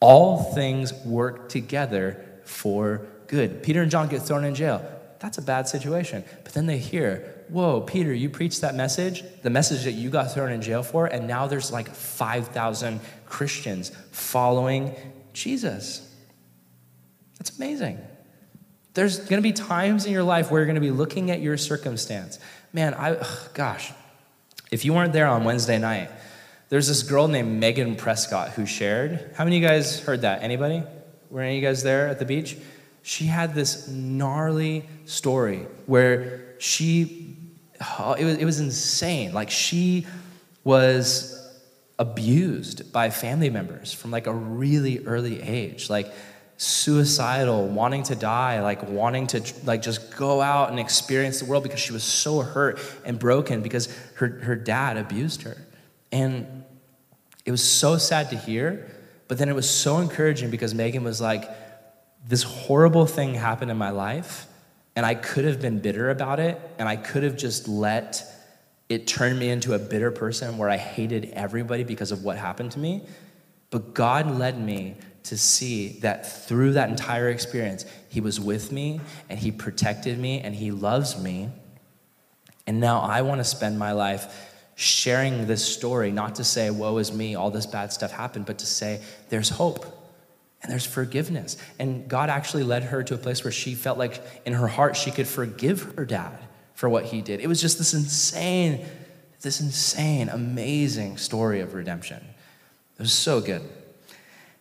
[0.00, 3.62] All things work together for good.
[3.62, 4.84] Peter and John get thrown in jail.
[5.20, 6.24] That's a bad situation.
[6.42, 10.32] But then they hear whoa, Peter, you preached that message, the message that you got
[10.32, 14.94] thrown in jail for, and now there's like 5,000 Christians following
[15.32, 16.03] Jesus.
[17.38, 17.98] That's amazing.
[18.94, 21.40] There's going to be times in your life where you're going to be looking at
[21.40, 22.38] your circumstance.
[22.72, 23.92] Man, I, ugh, gosh,
[24.70, 26.10] if you weren't there on Wednesday night,
[26.68, 29.32] there's this girl named Megan Prescott who shared.
[29.36, 30.42] How many of you guys heard that?
[30.42, 30.82] Anybody?
[31.30, 32.56] Were any of you guys there at the beach?
[33.02, 37.36] She had this gnarly story where she
[37.98, 39.32] oh, it, was, it was insane.
[39.32, 40.06] Like she
[40.62, 41.30] was
[41.98, 45.90] abused by family members from like a really early age.
[45.90, 46.12] Like
[46.56, 51.62] suicidal, wanting to die, like wanting to like just go out and experience the world
[51.62, 55.56] because she was so hurt and broken because her, her dad abused her.
[56.12, 56.64] And
[57.44, 58.90] it was so sad to hear,
[59.28, 61.48] but then it was so encouraging because Megan was like,
[62.26, 64.46] this horrible thing happened in my life
[64.96, 68.22] and I could have been bitter about it, and I could have just let
[68.88, 72.72] it turn me into a bitter person where I hated everybody because of what happened
[72.72, 73.02] to me.
[73.70, 79.00] But God led me to see that through that entire experience, He was with me
[79.28, 81.50] and He protected me and He loves me.
[82.66, 86.98] And now I want to spend my life sharing this story, not to say, woe
[86.98, 89.84] is me, all this bad stuff happened, but to say, there's hope
[90.62, 91.56] and there's forgiveness.
[91.78, 94.96] And God actually led her to a place where she felt like in her heart
[94.96, 96.38] she could forgive her dad
[96.74, 97.40] for what he did.
[97.40, 98.84] It was just this insane,
[99.40, 102.22] this insane, amazing story of redemption.
[102.98, 103.62] It was so good.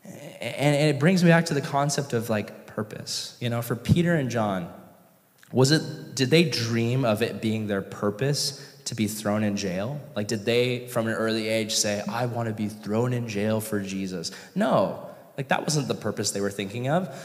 [0.05, 3.37] And, it brings me back to the concept of like purpose.
[3.39, 4.71] You know, for Peter and John,
[5.51, 10.01] was it, did they dream of it being their purpose to be thrown in jail?
[10.15, 13.61] Like, did they from an early age say, I want to be thrown in jail
[13.61, 14.31] for Jesus?
[14.55, 15.09] No.
[15.37, 17.15] Like, that wasn't the purpose they were thinking of.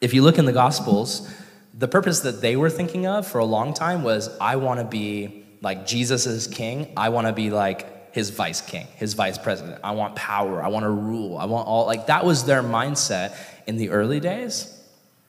[0.00, 1.32] If you look in the Gospels,
[1.74, 4.86] the purpose that they were thinking of for a long time was I want to
[4.86, 6.92] be like Jesus is king.
[6.96, 9.80] I want to be like his vice king, his vice president.
[9.84, 10.62] I want power.
[10.62, 11.38] I want to rule.
[11.38, 13.36] I want all, like, that was their mindset
[13.66, 14.76] in the early days.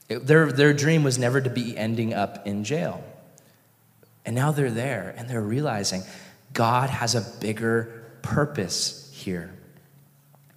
[0.10, 3.04] It, their, their dream was never to be ending up in jail.
[4.26, 6.04] And now they're there and they're realizing
[6.54, 9.54] God has a bigger purpose here.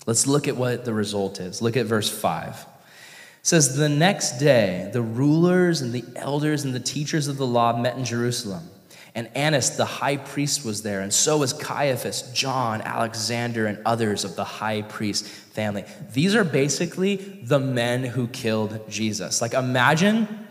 [0.06, 1.62] Let's look at what the result is.
[1.62, 2.54] Look at verse 5.
[2.54, 2.66] It
[3.42, 7.76] says, The next day, the rulers and the elders and the teachers of the law
[7.76, 8.68] met in Jerusalem.
[9.14, 14.24] And Annas, the high priest, was there, and so was Caiaphas, John, Alexander, and others
[14.24, 15.84] of the high priest family.
[16.12, 19.40] These are basically the men who killed Jesus.
[19.40, 20.46] Like, imagine,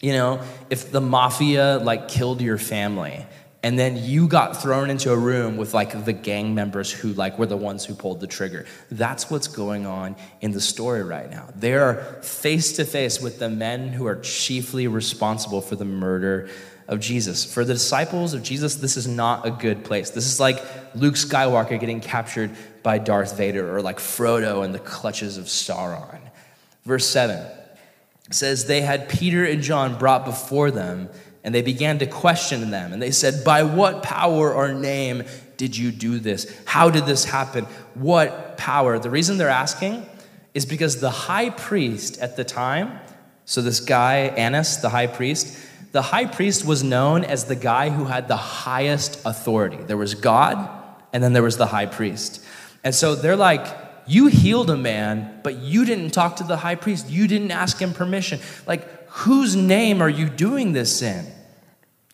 [0.00, 0.40] you know,
[0.70, 3.26] if the mafia like killed your family
[3.66, 7.36] and then you got thrown into a room with like the gang members who like
[7.36, 11.30] were the ones who pulled the trigger that's what's going on in the story right
[11.30, 16.48] now they're face to face with the men who are chiefly responsible for the murder
[16.88, 20.38] of jesus for the disciples of jesus this is not a good place this is
[20.38, 20.62] like
[20.94, 22.50] luke skywalker getting captured
[22.82, 26.20] by darth vader or like frodo in the clutches of sauron
[26.84, 27.44] verse 7
[28.30, 31.08] says they had peter and john brought before them
[31.46, 32.92] and they began to question them.
[32.92, 35.22] And they said, By what power or name
[35.56, 36.52] did you do this?
[36.64, 37.66] How did this happen?
[37.94, 38.98] What power?
[38.98, 40.04] The reason they're asking
[40.54, 42.98] is because the high priest at the time,
[43.44, 45.56] so this guy, Annas, the high priest,
[45.96, 49.78] the high priest was known as the guy who had the highest authority.
[49.78, 50.68] There was God,
[51.10, 52.44] and then there was the high priest.
[52.84, 53.66] And so they're like,
[54.06, 57.08] You healed a man, but you didn't talk to the high priest.
[57.08, 58.40] You didn't ask him permission.
[58.66, 61.24] Like, whose name are you doing this in?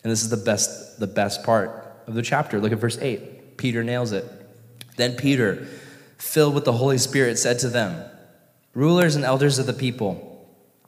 [0.01, 2.61] And this is the best, the best part of the chapter.
[2.61, 3.57] Look at verse 8.
[3.57, 4.23] Peter nails it.
[4.95, 5.67] Then Peter,
[6.17, 8.09] filled with the Holy Spirit, said to them,
[8.73, 10.32] Rulers and elders of the people,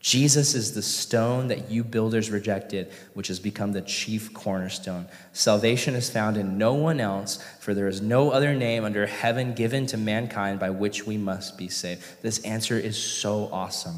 [0.00, 5.06] Jesus is the stone that you builders rejected, which has become the chief cornerstone.
[5.32, 9.54] Salvation is found in no one else, for there is no other name under heaven
[9.54, 12.04] given to mankind by which we must be saved.
[12.22, 13.96] This answer is so awesome.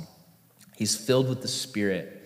[0.76, 2.16] He's filled with the Spirit.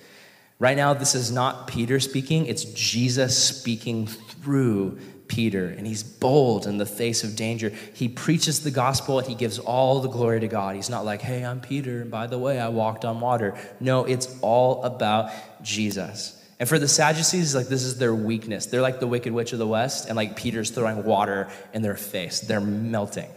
[0.60, 4.98] Right now, this is not Peter speaking, it's Jesus speaking through
[5.28, 7.72] Peter, and he's bold in the face of danger.
[7.94, 10.76] He preaches the gospel and he gives all the glory to God.
[10.76, 13.56] He's not like, hey, I'm Peter, and by the way, I walked on water.
[13.80, 15.30] No, it's all about
[15.62, 16.40] Jesus.
[16.60, 18.66] And for the Sadducees, like this is their weakness.
[18.66, 21.96] They're like the wicked witch of the west, and like Peter's throwing water in their
[21.96, 22.40] face.
[22.40, 23.30] They're melting.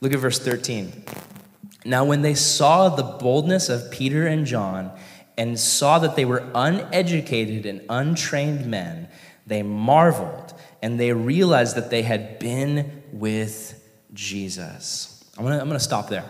[0.00, 1.04] Look at verse 13.
[1.84, 4.92] Now, when they saw the boldness of Peter and John
[5.36, 9.08] and saw that they were uneducated and untrained men,
[9.46, 10.53] they marveled
[10.84, 13.82] and they realized that they had been with
[14.12, 15.24] Jesus.
[15.38, 16.26] I'm gonna, I'm gonna stop there.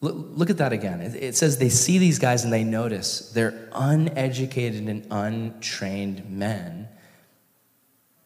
[0.00, 1.00] Look, look at that again.
[1.00, 6.88] It, it says they see these guys and they notice they're uneducated and untrained men,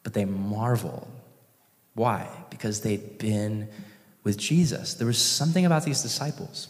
[0.03, 1.07] but they marvel.
[1.93, 2.27] Why?
[2.49, 3.69] Because they'd been
[4.25, 4.95] with Jesus.
[4.95, 6.69] There was something about these disciples.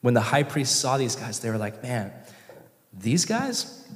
[0.00, 2.10] When the high priest saw these guys, they were like, man,
[2.92, 3.86] these guys,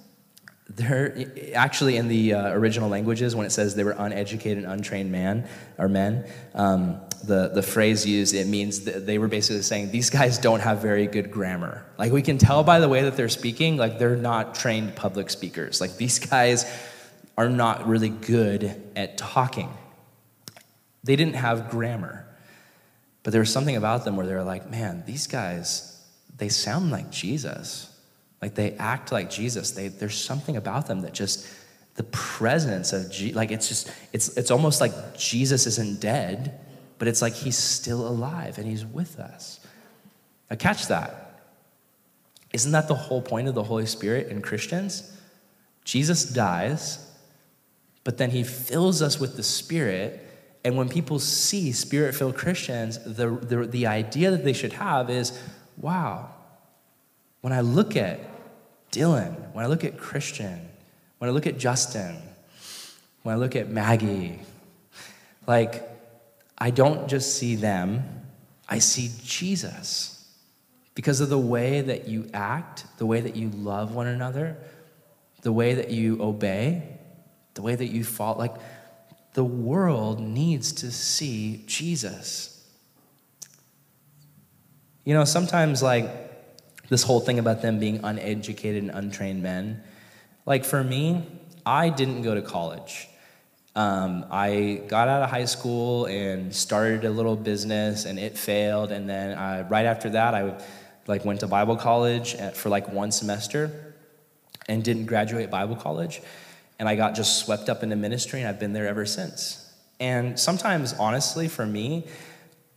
[0.77, 5.11] they're actually in the uh, original languages when it says they were uneducated and untrained
[5.11, 5.49] man
[5.79, 10.39] or men um, the, the phrase used it means they were basically saying these guys
[10.39, 11.85] don't have very good grammar.
[11.99, 15.31] Like we can tell by the way that they're speaking like they're not trained public
[15.31, 15.81] speakers.
[15.81, 16.65] Like these guys
[17.37, 19.71] are not really good at talking.
[21.05, 22.27] They didn't have grammar.
[23.23, 25.87] But there was something about them where they were like man these guys
[26.39, 27.90] they sound like jesus
[28.43, 29.73] like they act like Jesus.
[29.73, 31.47] They, there's something about them that just
[31.95, 36.59] the presence of Je- like it's just it's it's almost like Jesus isn't dead,
[36.99, 39.61] but it's like he's still alive and he's with us.
[40.51, 41.43] Now catch that.
[42.53, 45.17] Isn't that the whole point of the Holy Spirit in Christians?
[45.85, 47.07] Jesus dies,
[48.03, 50.27] but then he fills us with the Spirit.
[50.65, 55.09] And when people see spirit filled Christians, the, the, the idea that they should have
[55.09, 55.39] is
[55.79, 56.29] wow,
[57.41, 58.21] when I look at
[58.93, 60.69] Dylan, when I look at Christian,
[61.19, 62.17] when I look at Justin,
[63.23, 64.41] when I look at Maggie,
[65.47, 65.89] like,
[66.59, 68.23] I don't just see them,
[68.69, 70.17] I see Jesus.
[70.95, 74.57] Because of the way that you act, the way that you love one another,
[75.43, 76.99] the way that you obey,
[77.55, 78.55] the way that you fall, like,
[79.35, 82.69] the world needs to see Jesus.
[85.05, 86.30] You know, sometimes, like,
[86.91, 89.83] this whole thing about them being uneducated and untrained men.
[90.45, 91.25] Like for me,
[91.65, 93.09] I didn't go to college.
[93.77, 98.91] Um, I got out of high school and started a little business, and it failed.
[98.91, 100.61] And then I, right after that, I
[101.07, 103.95] like went to Bible college for like one semester,
[104.69, 106.21] and didn't graduate Bible college.
[106.79, 109.73] And I got just swept up into ministry, and I've been there ever since.
[110.01, 112.07] And sometimes, honestly, for me,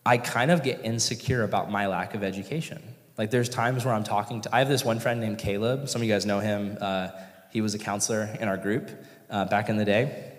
[0.06, 2.82] I kind of get insecure about my lack of education.
[3.18, 5.88] Like there's times where I'm talking to, I have this one friend named Caleb.
[5.88, 6.78] Some of you guys know him.
[6.80, 7.10] Uh,
[7.52, 8.90] he was a counselor in our group
[9.30, 10.32] uh, back in the day.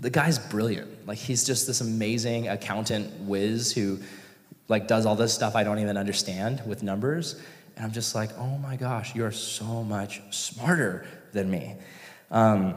[0.00, 1.06] The guy's brilliant.
[1.06, 4.00] Like he's just this amazing accountant whiz who
[4.68, 7.40] like does all this stuff I don't even understand with numbers.
[7.76, 11.76] And I'm just like, oh my gosh, you're so much smarter than me.
[12.30, 12.74] Um,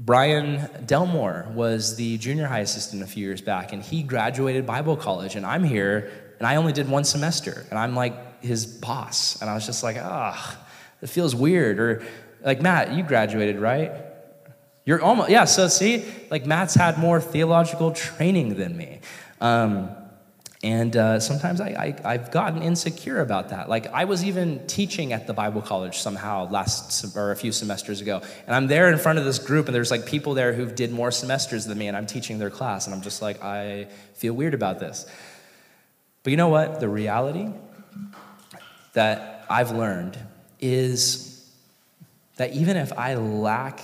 [0.00, 4.96] Brian Delmore was the junior high assistant a few years back, and he graduated Bible
[4.96, 9.40] college, and I'm here and I only did one semester, and I'm like his boss.
[9.40, 10.56] And I was just like, ah,
[11.02, 11.78] it feels weird.
[11.80, 12.02] Or
[12.44, 13.92] like, Matt, you graduated, right?
[14.84, 19.00] You're almost, yeah, so see, like Matt's had more theological training than me.
[19.40, 19.90] Um,
[20.64, 23.68] And uh, sometimes I, I, have gotten insecure about that.
[23.68, 28.00] Like, I was even teaching at the Bible college somehow last, or a few semesters
[28.00, 28.22] ago.
[28.44, 30.90] And I'm there in front of this group, and there's like people there who did
[30.90, 32.86] more semesters than me, and I'm teaching their class.
[32.86, 35.06] And I'm just like, I feel weird about this.
[36.28, 36.78] But you know what?
[36.78, 37.48] The reality
[38.92, 40.18] that I've learned
[40.60, 41.50] is
[42.36, 43.80] that even if I lack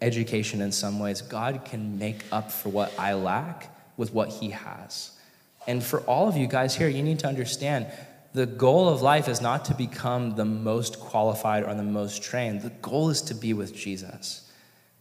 [0.00, 4.48] education in some ways, God can make up for what I lack with what He
[4.48, 5.10] has.
[5.66, 7.86] And for all of you guys here, you need to understand
[8.32, 12.62] the goal of life is not to become the most qualified or the most trained.
[12.62, 14.50] The goal is to be with Jesus.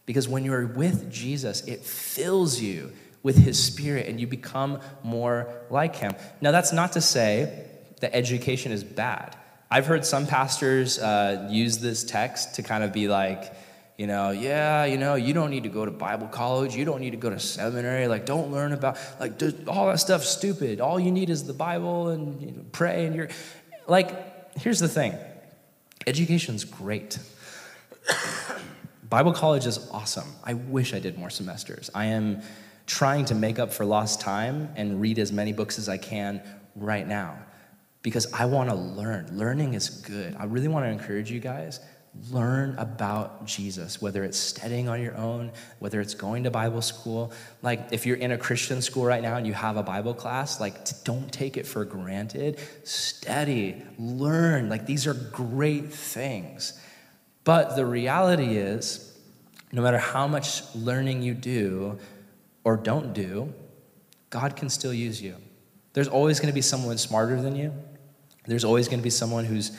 [0.05, 2.91] Because when you're with Jesus, it fills you
[3.27, 6.15] with his spirit and you become more like him.
[6.39, 7.65] Now, that's not to say
[7.99, 9.35] that education is bad.
[9.69, 13.53] I've heard some pastors uh, use this text to kind of be like,
[13.97, 16.73] you know, yeah, you know, you don't need to go to Bible college.
[16.73, 18.07] You don't need to go to seminary.
[18.07, 19.33] Like, don't learn about, like,
[19.67, 20.79] all that stuff's stupid.
[20.79, 23.27] All you need is the Bible and you know, pray, and you're,
[23.87, 25.13] like, here's the thing
[26.05, 27.19] education's great.
[29.09, 30.29] Bible college is awesome.
[30.45, 31.89] I wish I did more semesters.
[31.93, 32.41] I am
[32.87, 36.41] trying to make up for lost time and read as many books as I can
[36.75, 37.37] right now
[38.01, 39.37] because I want to learn.
[39.37, 40.35] Learning is good.
[40.39, 41.79] I really want to encourage you guys
[42.31, 47.31] learn about Jesus, whether it's studying on your own, whether it's going to Bible school.
[47.61, 50.59] Like, if you're in a Christian school right now and you have a Bible class,
[50.59, 52.59] like, don't take it for granted.
[52.83, 54.69] Study, learn.
[54.69, 56.79] Like, these are great things.
[57.43, 59.15] But the reality is,
[59.71, 61.99] no matter how much learning you do
[62.67, 63.53] or don't do,
[64.29, 65.37] God can still use you.
[65.93, 67.73] There's always going to be someone smarter than you.
[68.45, 69.71] There's always going to be someone who's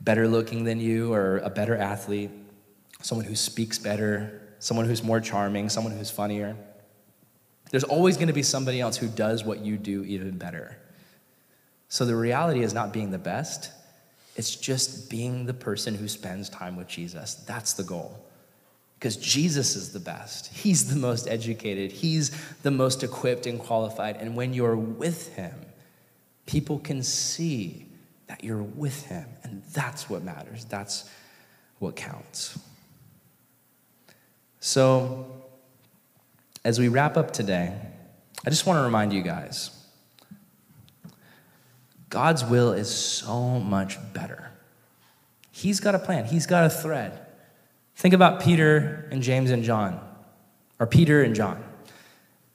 [0.00, 2.30] better looking than you or a better athlete,
[3.02, 6.54] someone who speaks better, someone who's more charming, someone who's funnier.
[7.72, 10.78] There's always going to be somebody else who does what you do even better.
[11.88, 13.72] So the reality is not being the best,
[14.36, 17.34] it's just being the person who spends time with Jesus.
[17.34, 18.27] That's the goal.
[18.98, 20.52] Because Jesus is the best.
[20.52, 21.92] He's the most educated.
[21.92, 22.32] He's
[22.62, 24.16] the most equipped and qualified.
[24.16, 25.54] And when you're with him,
[26.46, 27.88] people can see
[28.28, 29.26] that you're with Him.
[29.42, 30.64] And that's what matters.
[30.66, 31.10] That's
[31.78, 32.58] what counts.
[34.60, 35.26] So,
[36.64, 37.74] as we wrap up today,
[38.46, 39.70] I just want to remind you guys
[42.10, 44.50] God's will is so much better.
[45.50, 47.26] He's got a plan, He's got a thread.
[47.98, 49.98] Think about Peter and James and John,
[50.78, 51.60] or Peter and John.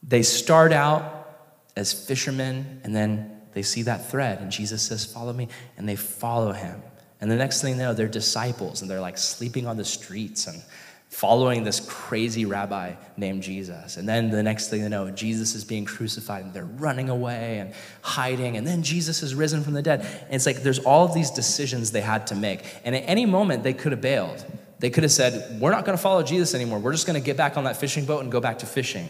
[0.02, 1.36] They start out
[1.76, 5.98] as fishermen, and then they see that thread, and Jesus says, Follow me, and they
[5.98, 6.82] follow him.
[7.20, 10.48] And the next thing they know, they're disciples, and they're like sleeping on the streets
[10.48, 10.64] and
[11.10, 13.98] following this crazy rabbi named Jesus.
[13.98, 17.60] And then the next thing they know, Jesus is being crucified, and they're running away
[17.60, 20.00] and hiding, and then Jesus is risen from the dead.
[20.22, 22.64] And it's like there's all of these decisions they had to make.
[22.86, 24.46] And at any moment, they could have bailed.
[24.84, 26.78] They could have said, We're not going to follow Jesus anymore.
[26.78, 29.08] We're just going to get back on that fishing boat and go back to fishing.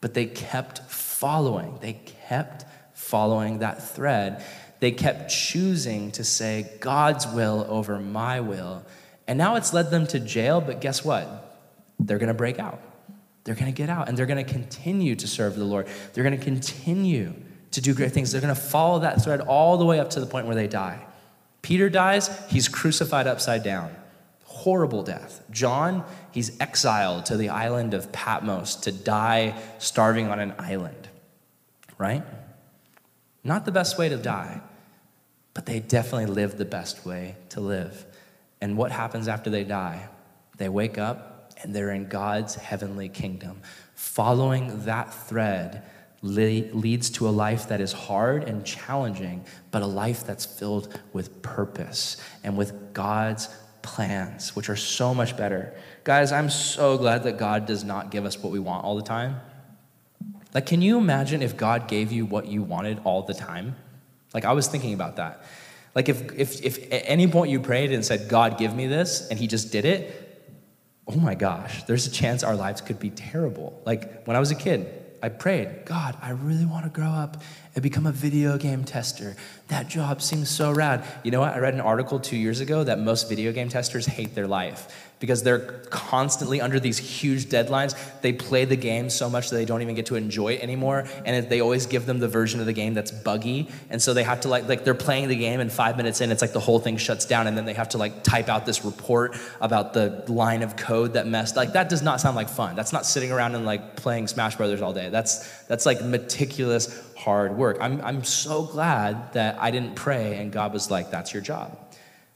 [0.00, 2.64] But they kept following, they kept
[2.94, 4.44] following that thread,
[4.80, 8.84] they kept choosing to say God's will over my will.
[9.28, 11.62] And now it's led them to jail, but guess what?
[12.00, 12.80] They're going to break out.
[13.44, 15.86] They're going to get out and they're going to continue to serve the Lord.
[16.12, 17.34] They're going to continue
[17.70, 18.32] to do great things.
[18.32, 20.66] They're going to follow that thread all the way up to the point where they
[20.66, 21.06] die.
[21.62, 23.94] Peter dies, he's crucified upside down.
[24.64, 25.42] Horrible death.
[25.50, 31.10] John, he's exiled to the island of Patmos to die starving on an island,
[31.98, 32.22] right?
[33.42, 34.62] Not the best way to die,
[35.52, 38.06] but they definitely lived the best way to live.
[38.62, 40.08] And what happens after they die?
[40.56, 43.60] They wake up and they're in God's heavenly kingdom.
[43.94, 45.82] Following that thread
[46.22, 51.42] leads to a life that is hard and challenging, but a life that's filled with
[51.42, 53.50] purpose and with God's
[53.84, 55.72] plans, which are so much better.
[56.02, 59.02] Guys, I'm so glad that God does not give us what we want all the
[59.02, 59.36] time.
[60.52, 63.76] Like, can you imagine if God gave you what you wanted all the time?
[64.32, 65.44] Like, I was thinking about that.
[65.94, 69.28] Like, if, if, if at any point you prayed and said, God, give me this,
[69.28, 70.20] and He just did it,
[71.06, 73.80] oh my gosh, there's a chance our lives could be terrible.
[73.84, 77.40] Like, when I was a kid, I prayed, God, I really want to grow up
[77.74, 79.36] and become a video game tester.
[79.68, 81.02] That job seems so rad.
[81.22, 81.54] You know what?
[81.54, 85.13] I read an article two years ago that most video game testers hate their life
[85.24, 87.96] because they're constantly under these huge deadlines.
[88.20, 91.06] They play the game so much that they don't even get to enjoy it anymore,
[91.24, 94.22] and they always give them the version of the game that's buggy, and so they
[94.22, 96.60] have to like like they're playing the game, and five minutes in, it's like the
[96.60, 99.94] whole thing shuts down, and then they have to like type out this report about
[99.94, 101.56] the line of code that messed.
[101.56, 102.76] Like that does not sound like fun.
[102.76, 105.08] That's not sitting around and like playing Smash Brothers all day.
[105.08, 107.78] That's that's like meticulous hard work.
[107.80, 111.78] I'm, I'm so glad that I didn't pray and God was like, that's your job.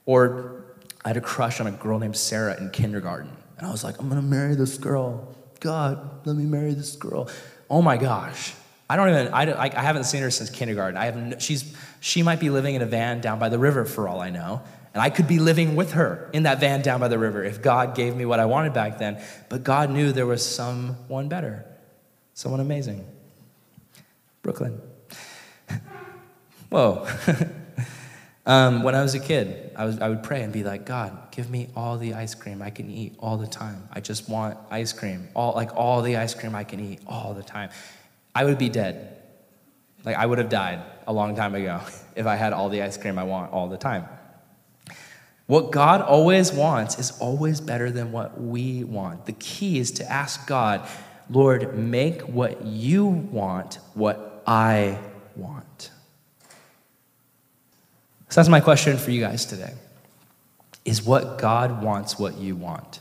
[0.07, 0.65] Or
[1.05, 3.31] I had a crush on a girl named Sarah in kindergarten.
[3.59, 5.35] And I was like, I'm gonna marry this girl.
[5.61, 7.29] God, let me marry this girl.
[7.69, 8.55] Oh my gosh.
[8.91, 10.97] I don't even, I, I haven't seen her since kindergarten.
[10.97, 14.09] I haven't, she's, she might be living in a van down by the river for
[14.09, 14.63] all I know.
[14.95, 17.61] And I could be living with her in that van down by the river if
[17.61, 19.23] God gave me what I wanted back then.
[19.51, 21.67] But God knew there was someone better,
[22.33, 23.07] someone amazing.
[24.43, 24.81] Brooklyn.
[26.71, 27.07] Whoa.
[28.49, 31.31] um, when I was a kid, I, was, I would pray and be like, God,
[31.33, 33.87] give me all the ice cream I can eat all the time.
[33.93, 37.35] I just want ice cream, all, like all the ice cream I can eat all
[37.35, 37.69] the time.
[38.35, 39.19] I would be dead.
[40.03, 41.83] Like I would have died a long time ago
[42.17, 44.07] if I had all the ice cream I want all the time.
[45.47, 49.27] What God always wants is always better than what we want.
[49.27, 50.89] The key is to ask God,
[51.29, 54.99] Lord, make what you want what I
[55.37, 55.91] want.
[58.29, 59.73] So that's my question for you guys today.
[60.85, 63.01] Is what God wants what you want?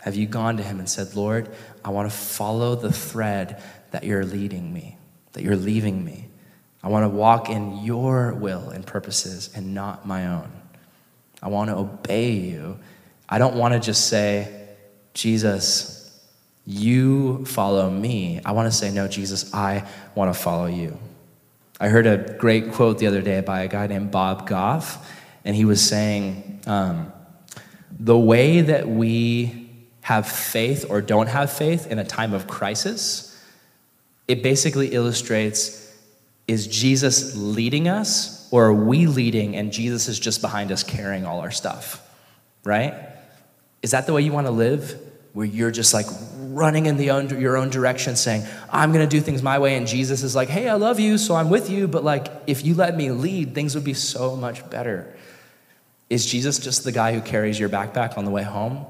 [0.00, 1.48] Have you gone to Him and said, Lord,
[1.84, 4.96] I want to follow the thread that you're leading me,
[5.32, 6.26] that you're leaving me?
[6.82, 10.50] I want to walk in your will and purposes and not my own.
[11.42, 12.78] I want to obey you.
[13.28, 14.68] I don't want to just say,
[15.14, 16.20] Jesus,
[16.64, 18.40] you follow me.
[18.44, 20.98] I want to say, no, Jesus, I want to follow you.
[21.80, 25.08] I heard a great quote the other day by a guy named Bob Goff,
[25.44, 27.12] and he was saying, um,
[27.98, 29.70] the way that we
[30.02, 33.38] have faith or don't have faith in a time of crisis,
[34.26, 35.84] it basically illustrates
[36.46, 41.26] is Jesus leading us or are we leading and Jesus is just behind us carrying
[41.26, 42.02] all our stuff?
[42.64, 42.94] Right?
[43.82, 44.98] Is that the way you want to live?
[45.34, 46.06] Where you're just like
[46.58, 49.76] running in the own, your own direction saying, I'm going to do things my way.
[49.76, 51.88] And Jesus is like, hey, I love you, so I'm with you.
[51.88, 55.14] But like, if you let me lead, things would be so much better.
[56.10, 58.86] Is Jesus just the guy who carries your backpack on the way home?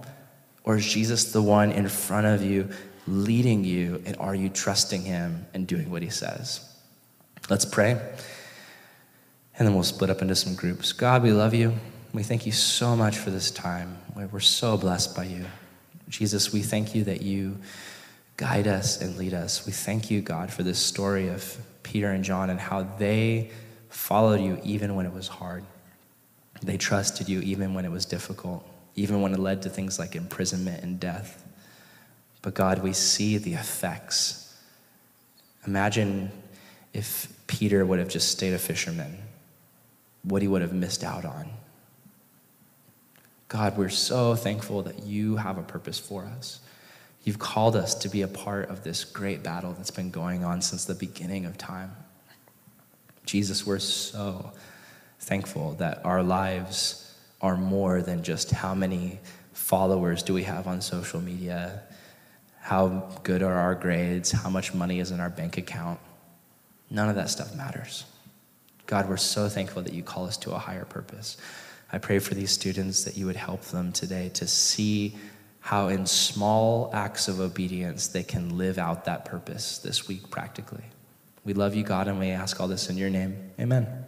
[0.65, 2.69] Or is Jesus the one in front of you
[3.07, 4.03] leading you?
[4.07, 6.65] And are you trusting him and doing what he says?
[7.49, 8.01] Let's pray
[9.59, 10.93] and then we'll split up into some groups.
[10.93, 11.75] God, we love you.
[12.13, 13.99] We thank you so much for this time.
[14.15, 15.47] We're so blessed by you.
[16.09, 17.59] Jesus, we thank you that you
[18.37, 19.67] guide us and lead us.
[19.67, 23.51] We thank you, God, for this story of Peter and John and how they
[23.89, 25.65] followed you even when it was hard.
[26.63, 30.17] They trusted you even when it was difficult, even when it led to things like
[30.17, 31.45] imprisonment and death.
[32.43, 34.57] But God, we see the effects.
[35.67, 36.31] Imagine
[36.93, 39.19] if Peter would have just stayed a fisherman
[40.23, 41.51] what he would have missed out on.
[43.49, 46.61] God, we're so thankful that you have a purpose for us.
[47.25, 50.61] You've called us to be a part of this great battle that's been going on
[50.61, 51.93] since the beginning of time.
[53.25, 54.53] Jesus, we're so
[55.21, 59.19] thankful that our lives are more than just how many
[59.53, 61.83] followers do we have on social media,
[62.61, 66.01] how good are our grades, how much money is in our bank account.
[66.91, 68.05] None of that stuff matters.
[68.87, 71.37] God, we're so thankful that you call us to a higher purpose.
[71.91, 75.17] I pray for these students that you would help them today to see
[75.61, 80.85] how, in small acts of obedience, they can live out that purpose this week practically.
[81.45, 83.53] We love you, God, and we ask all this in your name.
[83.59, 84.08] Amen.